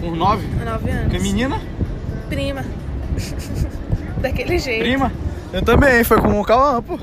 Com 0.00 0.14
9? 0.16 0.46
9 0.64 0.90
anos. 0.90 1.22
menina? 1.22 1.60
Prima. 2.28 2.64
Daquele 4.20 4.58
jeito. 4.58 4.82
Prima? 4.82 5.12
Eu 5.52 5.62
também, 5.62 6.04
foi 6.04 6.20
com 6.20 6.40
o 6.40 6.44
Cauã, 6.44 6.80
pô. 6.82 6.98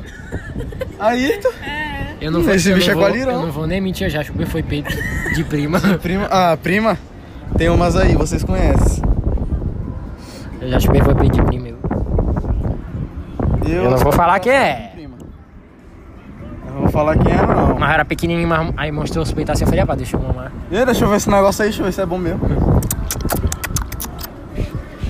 Aí, 0.99 1.37
tu. 1.41 1.49
É. 1.63 2.15
Eu 2.19 2.31
não 2.31 2.41
vou, 2.41 2.53
Esse 2.53 2.71
eu 2.71 2.75
bicho 2.75 2.89
é 2.89 2.95
vou, 2.95 3.07
eu 3.09 3.25
não 3.25 3.51
vou 3.51 3.67
nem 3.67 3.79
mentir, 3.79 4.07
eu 4.07 4.09
já 4.09 4.23
chupei 4.23 4.45
foi 4.45 4.63
peito 4.63 4.91
de 5.35 5.43
prima. 5.43 5.79
Prima. 6.01 6.27
Ah, 6.31 6.57
prima? 6.57 6.97
Tem 7.55 7.69
umas 7.69 7.95
aí, 7.95 8.15
vocês 8.15 8.43
conhecem. 8.43 9.03
Eu 10.59 10.69
já 10.69 10.79
chupei 10.79 11.01
foi 11.01 11.13
peito 11.13 11.35
de 11.35 11.43
prima. 11.43 11.67
Eu, 13.67 13.83
eu 13.83 13.91
não 13.91 13.97
vou 13.97 14.11
falar 14.11 14.39
quem 14.39 14.51
é. 14.51 14.91
Prima. 14.95 15.17
Eu 16.65 16.73
não 16.73 16.81
vou 16.81 16.89
falar 16.89 17.17
quem 17.17 17.31
é, 17.31 17.45
não. 17.45 17.77
Mas 17.77 17.93
era 17.93 18.05
pequenininho, 18.05 18.47
mas 18.47 18.73
aí 18.77 18.91
mostrou 18.91 19.23
os 19.23 19.31
peitos 19.31 19.53
assim, 19.53 19.65
eu 19.65 19.67
falei, 19.67 19.85
ah, 19.87 19.95
deixa 19.95 20.17
eu 20.17 20.21
mamar. 20.21 20.51
E 20.71 20.77
aí, 20.77 20.85
deixa 20.85 21.05
eu 21.05 21.09
ver 21.09 21.17
esse 21.17 21.29
negócio 21.29 21.61
aí, 21.63 21.69
deixa 21.69 21.81
eu 21.81 21.85
ver 21.85 21.91
se 21.91 22.01
é 22.01 22.05
bom 22.05 22.17
mesmo. 22.17 22.39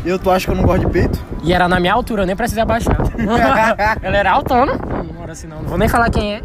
Eu, 0.07 0.17
tu 0.17 0.31
acha 0.31 0.45
que 0.45 0.51
eu 0.53 0.55
não 0.55 0.63
gosto 0.63 0.85
de 0.85 0.89
peito? 0.89 1.21
E 1.43 1.51
era 1.51 1.67
na 1.67 1.81
minha 1.81 1.91
altura, 1.91 2.21
eu 2.21 2.25
nem 2.25 2.33
precisei 2.33 2.63
abaixar. 2.63 2.95
Ela 4.01 4.15
era 4.15 4.31
altona. 4.31 4.79
Não 5.13 5.21
era 5.21 5.33
assim 5.33 5.47
não. 5.47 5.61
Não 5.61 5.67
vou 5.67 5.77
nem 5.77 5.89
falar 5.89 6.09
quem 6.09 6.35
é. 6.35 6.41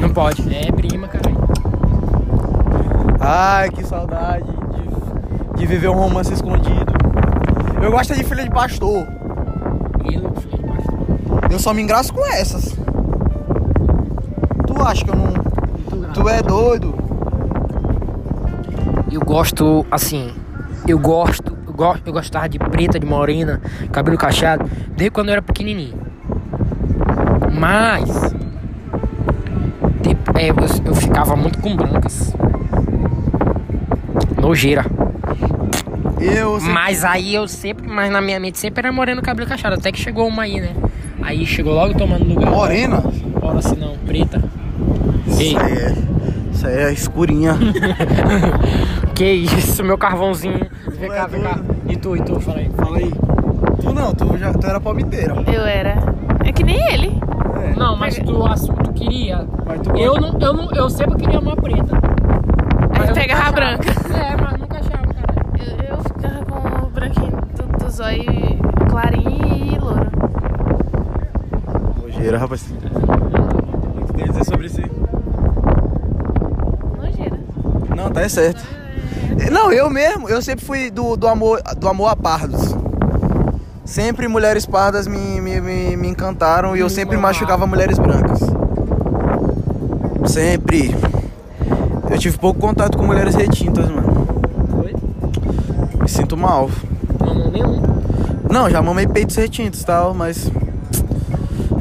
Não 0.00 0.10
pode. 0.10 0.42
É 0.52 0.72
prima, 0.72 1.06
caralho. 1.06 1.38
Ai, 3.20 3.70
que 3.70 3.84
saudade 3.86 4.42
de, 4.42 5.60
de 5.60 5.66
viver 5.66 5.86
um 5.86 5.94
romance 5.94 6.32
escondido. 6.32 6.92
Eu 7.80 7.92
gosto 7.92 8.12
é 8.12 8.16
de 8.16 8.24
filha 8.24 8.42
de 8.42 8.50
pastor. 8.50 9.06
E 10.02 10.08
ele, 10.16 10.28
filho 10.40 10.56
de 10.56 10.64
pastor. 10.64 11.48
Eu 11.48 11.58
só 11.60 11.72
me 11.72 11.80
engraço 11.80 12.12
com 12.12 12.26
essas. 12.26 12.76
Tu 14.66 14.82
acha 14.82 15.04
que 15.04 15.10
eu 15.12 15.14
não. 15.14 15.32
Tu 16.12 16.28
é 16.28 16.42
doido? 16.42 16.92
Eu 19.12 19.20
gosto, 19.20 19.86
assim, 19.92 20.34
eu 20.88 20.98
gosto, 20.98 21.49
eu, 21.82 21.92
go 21.94 21.98
eu 22.06 22.12
gostava 22.12 22.48
de 22.48 22.58
preta, 22.58 22.98
de 22.98 23.06
morena, 23.06 23.60
cabelo 23.92 24.16
cacheado, 24.18 24.68
desde 24.96 25.10
quando 25.10 25.28
eu 25.28 25.32
era 25.32 25.42
pequenininho. 25.42 25.94
Mas, 27.58 28.34
tipo, 30.02 30.38
é, 30.38 30.50
eu, 30.50 30.56
eu 30.84 30.94
ficava 30.94 31.36
muito 31.36 31.58
com 31.58 31.74
brancas. 31.76 32.34
Nojeira. 34.40 34.84
Eu 36.20 36.58
sempre- 36.60 36.74
Mas 36.74 37.04
aí 37.04 37.34
eu 37.34 37.48
sempre, 37.48 37.88
mas 37.88 38.10
na 38.10 38.20
minha 38.20 38.38
mente 38.38 38.58
sempre 38.58 38.80
era 38.80 38.92
moreno, 38.92 39.22
cabelo 39.22 39.48
cacheado, 39.48 39.76
até 39.76 39.90
que 39.90 39.98
chegou 39.98 40.26
uma 40.28 40.42
aí, 40.42 40.60
né? 40.60 40.74
Aí 41.22 41.44
chegou 41.46 41.74
logo 41.74 41.94
tomando 41.94 42.24
lugar. 42.24 42.50
Morena? 42.50 43.02
Ora, 43.42 43.58
assim 43.58 43.76
não, 43.76 43.96
preta. 43.98 44.42
Ei, 45.38 45.48
Isso 45.52 45.58
aí 45.58 45.72
é. 45.72 45.94
Isso 46.52 46.66
aí 46.66 46.76
é 46.76 46.92
escurinha. 46.92 47.56
que 49.14 49.24
isso, 49.24 49.82
meu 49.84 49.96
carvãozinho. 49.96 50.66
Vem 50.98 51.08
cá, 51.10 51.24
é 51.24 51.28
vem 51.28 51.40
cá. 51.42 51.58
E 51.90 51.96
tu, 51.96 52.16
e 52.16 52.20
tu, 52.22 52.38
fala 52.40 52.58
aí. 52.58 52.70
Fala 52.70 52.98
aí. 52.98 53.12
Tu 53.80 53.92
não, 53.92 54.12
tu, 54.14 54.38
já, 54.38 54.52
tu 54.52 54.66
era 54.66 54.80
palmiteira. 54.80 55.34
Eu 55.52 55.62
era. 55.66 55.96
É 56.44 56.52
que 56.52 56.62
nem 56.62 56.80
ele. 56.92 57.18
É. 57.64 57.74
Não, 57.76 57.96
mas 57.96 58.16
tu, 58.16 58.32
tu 58.84 58.92
queria. 58.92 59.44
Mas 59.66 59.80
tu 59.80 59.90
Eu 59.96 60.14
não, 60.20 60.38
eu 60.40 60.52
não, 60.52 60.70
eu 60.72 60.88
sempre 60.88 61.16
queria 61.18 61.40
uma 61.40 61.56
preta. 61.56 61.98
Mas 62.90 63.02
Aí 63.02 63.08
eu 63.08 63.14
pega 63.14 63.34
nunca 63.34 63.34
a 63.34 63.38
achava. 63.38 63.52
branca. 63.52 63.90
É, 64.14 64.36
mas 64.36 64.60
nunca 64.60 64.78
achava, 64.78 65.06
cara. 65.06 65.34
Eu, 65.58 65.96
eu 65.96 66.02
ficava 66.04 66.44
com 66.44 66.86
o 66.86 66.90
branquinho 66.90 67.32
do, 67.56 67.84
do 67.84 67.90
zóio 67.90 68.24
clarinho 68.88 69.74
e 69.74 69.78
louro. 69.78 70.10
Nojeira, 72.02 72.38
rapaz. 72.38 72.62
O 72.70 74.00
que 74.00 74.06
tu 74.06 74.12
tem 74.14 74.24
a 74.24 74.28
dizer 74.28 74.44
sobre 74.44 74.66
isso? 74.66 74.80
Nojeira. 76.96 77.38
Não, 77.96 78.10
tá 78.10 78.22
é 78.22 78.28
certo. 78.28 78.79
Não, 79.48 79.72
eu 79.72 79.88
mesmo, 79.88 80.28
eu 80.28 80.42
sempre 80.42 80.64
fui 80.64 80.90
do, 80.90 81.16
do, 81.16 81.28
amor, 81.28 81.62
do 81.76 81.88
amor 81.88 82.08
a 82.08 82.16
pardos. 82.16 82.74
Sempre 83.84 84.28
mulheres 84.28 84.66
pardas 84.66 85.06
me, 85.06 85.40
me, 85.40 85.60
me, 85.60 85.96
me 85.96 86.08
encantaram 86.08 86.76
e 86.76 86.80
eu 86.80 86.90
sempre 86.90 87.16
machucava 87.16 87.66
mulheres 87.66 87.98
brancas. 87.98 88.40
Sempre. 90.26 90.94
Eu 92.10 92.18
tive 92.18 92.38
pouco 92.38 92.60
contato 92.60 92.96
com 92.96 93.04
mulheres 93.04 93.34
retintas, 93.34 93.88
mano. 93.88 94.26
Foi? 94.70 94.94
Me 96.02 96.08
sinto 96.08 96.36
mal. 96.36 96.70
Mamão 97.18 97.50
nenhum. 97.50 97.82
Não, 98.50 98.68
já 98.68 98.82
mamei 98.82 99.06
peitos 99.06 99.36
retintos 99.36 99.80
e 99.80 99.86
tal, 99.86 100.14
mas. 100.14 100.50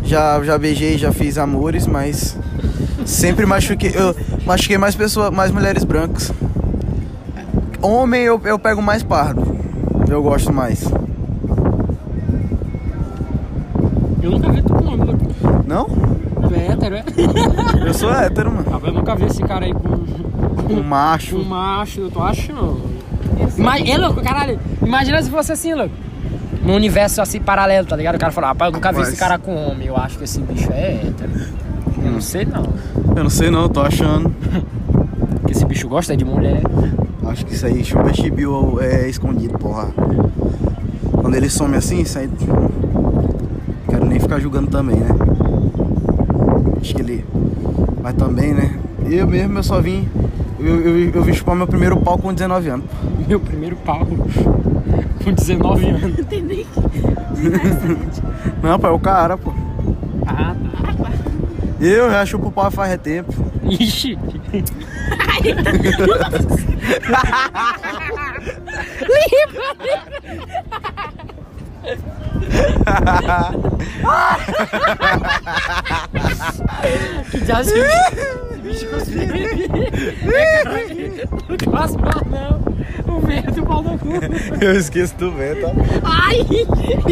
Já, 0.04 0.42
já 0.44 0.58
beijei, 0.58 0.98
já 0.98 1.12
fiz 1.12 1.38
amores, 1.38 1.86
mas. 1.86 2.38
Sempre 3.06 3.46
machuquei. 3.46 3.92
Eu 3.94 4.16
machuquei 4.46 4.78
mais 4.78 4.96
pessoas, 4.96 5.32
mais 5.32 5.52
mulheres 5.52 5.84
brancas. 5.84 6.32
Homem 7.82 8.22
eu, 8.24 8.40
eu 8.44 8.60
pego 8.60 8.82
mais 8.82 9.04
pardo. 9.04 9.56
Eu 10.10 10.22
gosto 10.22 10.52
mais. 10.52 10.84
Eu 14.22 14.32
nunca 14.32 14.52
vi 14.52 14.62
tu 14.62 14.74
com 14.74 14.86
homem, 14.86 15.06
louco. 15.06 15.26
Não? 15.66 15.86
Tu 15.86 16.56
é 16.56 16.68
hétero, 16.72 16.96
é? 16.96 17.04
Eu 17.88 17.94
sou 17.94 18.12
hétero, 18.14 18.52
mano. 18.52 18.66
Ah, 18.74 18.80
Eu 18.88 18.94
nunca 18.94 19.16
vi 19.16 19.26
esse 19.26 19.42
cara 19.44 19.66
aí 19.66 19.74
com, 19.74 20.74
Um 20.74 20.84
macho. 20.84 21.38
com 21.38 21.44
macho, 21.44 22.02
eu 22.02 22.12
tô 22.12 22.22
achando. 22.22 22.82
Mas, 23.58 23.88
é 23.88 23.98
louco, 23.98 24.22
caralho. 24.22 24.60
Imagina 24.86 25.22
se 25.22 25.30
fosse 25.30 25.52
assim, 25.52 25.74
louco. 25.74 25.94
num 26.64 26.76
universo 26.76 27.22
assim 27.22 27.40
paralelo, 27.40 27.88
tá 27.88 27.96
ligado? 27.96 28.16
O 28.16 28.20
cara 28.20 28.32
fala, 28.32 28.48
rapaz, 28.48 28.70
eu 28.72 28.76
nunca 28.76 28.92
vi 28.92 29.00
Mas- 29.00 29.10
esse 29.10 29.18
cara 29.18 29.38
com 29.38 29.56
homem. 29.56 29.88
Eu 29.88 29.96
acho 29.98 30.18
que 30.18 30.24
esse 30.26 30.40
bicho 30.42 30.72
é 30.72 30.96
hétero. 31.06 31.32
Eu 32.04 32.12
não 32.12 32.22
sei 32.22 32.46
não. 32.46 32.64
Eu 33.16 33.24
não 33.24 33.30
sei 33.30 33.50
não, 33.50 33.70
tô 33.70 33.82
achando. 33.82 34.34
Que 35.46 35.54
esse 35.54 35.66
bicho 35.66 35.88
gosta 35.90 36.16
de 36.16 36.24
mulher. 36.24 36.62
Acho 37.30 37.46
que 37.46 37.54
isso 37.54 37.66
aí, 37.66 37.84
Chupa 37.86 38.12
Chibiu 38.12 38.80
é 38.82 39.08
escondido, 39.08 39.58
porra. 39.60 39.94
Quando 41.12 41.36
ele 41.36 41.48
some 41.48 41.78
assim, 41.78 42.02
isso 42.02 42.18
aí. 42.18 42.28
Quero 43.88 44.06
nem 44.06 44.20
ficar 44.20 44.40
julgando 44.40 44.68
também, 44.68 44.96
né? 44.96 45.10
Acho 46.82 46.96
que 46.96 47.02
ele. 47.02 47.24
Mas 48.02 48.16
também, 48.16 48.54
né? 48.54 48.80
Eu 49.08 49.28
mesmo, 49.28 49.60
eu 49.60 49.64
só 49.64 49.80
vim. 49.80 50.08
Eu, 50.60 50.82
eu, 50.82 51.10
eu 51.12 51.24
vim 51.24 51.34
chupar 51.34 51.56
meu 51.56 51.68
primeiro 51.68 51.98
pau 51.98 52.18
com 52.18 52.34
19 52.34 52.70
anos. 52.70 52.86
Meu 53.30 53.40
primeiro 53.40 53.76
pau. 53.76 54.08
Com 55.24 55.32
19 55.32 55.86
anos. 55.86 56.18
Não 56.18 56.24
tem 56.26 56.42
nem. 56.42 56.66
Não, 58.64 58.80
pai, 58.80 58.90
é 58.90 58.94
o 58.94 59.00
cara, 59.00 59.38
pô. 59.38 59.54
Ah, 60.26 60.56
tá. 60.56 60.69
Eu 61.80 62.10
já 62.12 62.26
chupo 62.26 62.52
pau 62.52 62.70
faz 62.70 63.00
tempo. 63.02 63.34
Ixi. 63.64 64.18
que 77.32 77.40
diabo 77.42 77.62
esse 77.62 77.74
bicho? 78.62 78.88
Não 81.66 81.72
faz 81.72 81.96
mal, 81.96 82.22
não. 82.30 83.16
O 83.16 83.20
vento 83.22 83.52
do 83.52 83.64
pau 83.64 83.82
no 83.82 83.98
cu. 83.98 84.10
Eu 84.62 84.74
esqueço 84.74 85.16
do 85.16 85.32
vento, 85.32 85.66
ó. 85.66 85.74
Ai! 86.04 86.46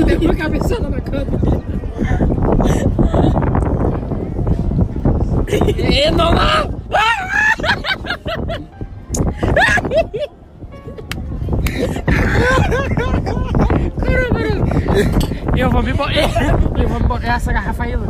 Deu 0.05 0.19
uma 0.19 0.35
cabeçada 0.35 0.89
na 0.89 1.01
cama. 1.01 1.66
E 5.77 6.11
não, 6.11 6.31
não! 6.33 6.81
Caramba, 13.99 14.39
eu 15.55 15.69
vou 15.69 15.83
me. 15.83 15.91
Eu 16.81 16.89
vou 16.89 16.99
me 16.99 17.07
borrar 17.07 17.35
essa 17.37 17.51
garrafa 17.51 17.83
aí, 17.83 17.95
Lu. 17.95 18.05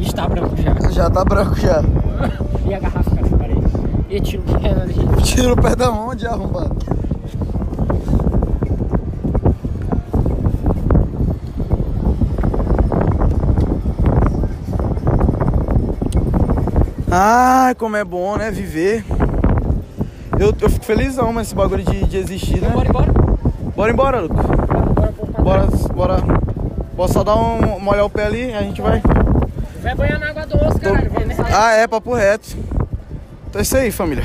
Está 0.00 0.28
branco 0.28 0.56
já. 0.56 0.90
Já 0.90 1.10
tá 1.10 1.24
branco 1.24 1.54
já. 1.58 1.82
E 2.66 2.74
a 2.74 2.78
garrafa, 2.78 3.10
cara, 3.10 3.28
parei. 3.38 3.56
E 4.10 4.20
tiro 4.20 4.42
que 4.42 4.66
é 4.66 4.70
ali. 4.70 4.94
Tira 5.22 5.52
o 5.52 5.56
pé 5.56 5.76
da 5.76 5.90
onde, 5.90 6.26
arrombado? 6.26 6.76
Ai, 17.14 17.74
como 17.74 17.94
é 17.94 18.02
bom, 18.02 18.38
né? 18.38 18.50
Viver. 18.50 19.04
Eu, 20.40 20.54
eu 20.58 20.70
fico 20.70 20.82
felizão 20.82 21.30
mas 21.30 21.48
esse 21.48 21.54
bagulho 21.54 21.84
de, 21.84 22.06
de 22.06 22.16
existir, 22.16 22.58
né? 22.58 22.70
Bora 22.70 22.88
embora. 22.88 23.12
Bora 23.76 23.92
embora, 23.92 24.20
Luco. 24.20 25.42
Bora, 25.42 25.66
bora. 25.94 26.16
Posso 26.96 27.12
só 27.12 27.22
dar 27.22 27.36
um. 27.36 27.78
molhar 27.78 28.06
o 28.06 28.10
pé 28.10 28.24
ali 28.24 28.48
e 28.48 28.54
a 28.54 28.62
gente 28.62 28.80
vai. 28.80 29.02
Vai 29.82 29.94
banhar 29.94 30.18
na 30.18 30.30
água 30.30 30.46
doce, 30.46 30.80
caralho. 30.80 31.10
Vai 31.10 31.24
nessa... 31.26 31.44
Ah, 31.50 31.72
é, 31.72 31.86
papo 31.86 32.14
reto. 32.14 32.56
Então 33.46 33.58
é 33.58 33.62
isso 33.62 33.76
aí, 33.76 33.90
família. 33.90 34.24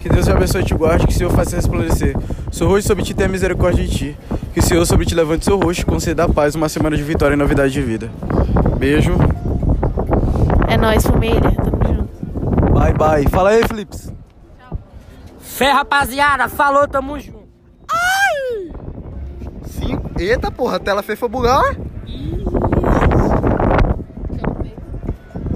Que 0.00 0.08
Deus 0.08 0.26
te 0.26 0.32
abençoe 0.32 0.62
e 0.62 0.64
te 0.64 0.74
guarde, 0.74 1.06
que 1.06 1.12
o 1.12 1.16
Senhor 1.16 1.30
faça 1.30 1.54
resplandecer 1.54 2.16
seu 2.50 2.66
rosto 2.66 2.88
sobre 2.88 3.04
ti 3.04 3.14
tenha 3.14 3.28
misericórdia 3.28 3.86
de 3.86 3.96
ti. 3.96 4.16
Que 4.52 4.58
o 4.58 4.62
Senhor 4.62 4.84
sobre 4.84 5.06
ti 5.06 5.14
levante 5.14 5.44
seu 5.44 5.58
rosto 5.58 5.82
e 5.82 5.84
conceda 5.84 6.24
a 6.24 6.28
paz, 6.28 6.56
uma 6.56 6.68
semana 6.68 6.96
de 6.96 7.02
vitória 7.04 7.34
e 7.34 7.36
novidade 7.36 7.72
de 7.72 7.80
vida. 7.80 8.10
Beijo. 8.76 9.16
É 10.70 10.76
nóis, 10.76 11.04
família. 11.04 11.40
Tamo 11.40 11.84
junto. 11.84 12.72
Bye, 12.72 12.94
bye. 12.94 13.28
Fala 13.28 13.50
aí, 13.50 13.66
Flips. 13.66 14.12
Fé, 15.40 15.72
rapaziada. 15.72 16.48
Falou, 16.48 16.86
tamo 16.86 17.18
junto. 17.18 17.40
Cinco. 19.66 20.10
Eita, 20.18 20.50
porra, 20.50 20.76
a 20.76 20.80
tela 20.80 21.02
fez 21.02 21.18
foi 21.18 21.28
bugar. 21.28 21.76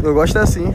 Eu 0.02 0.12
gosto 0.14 0.36
assim. 0.38 0.74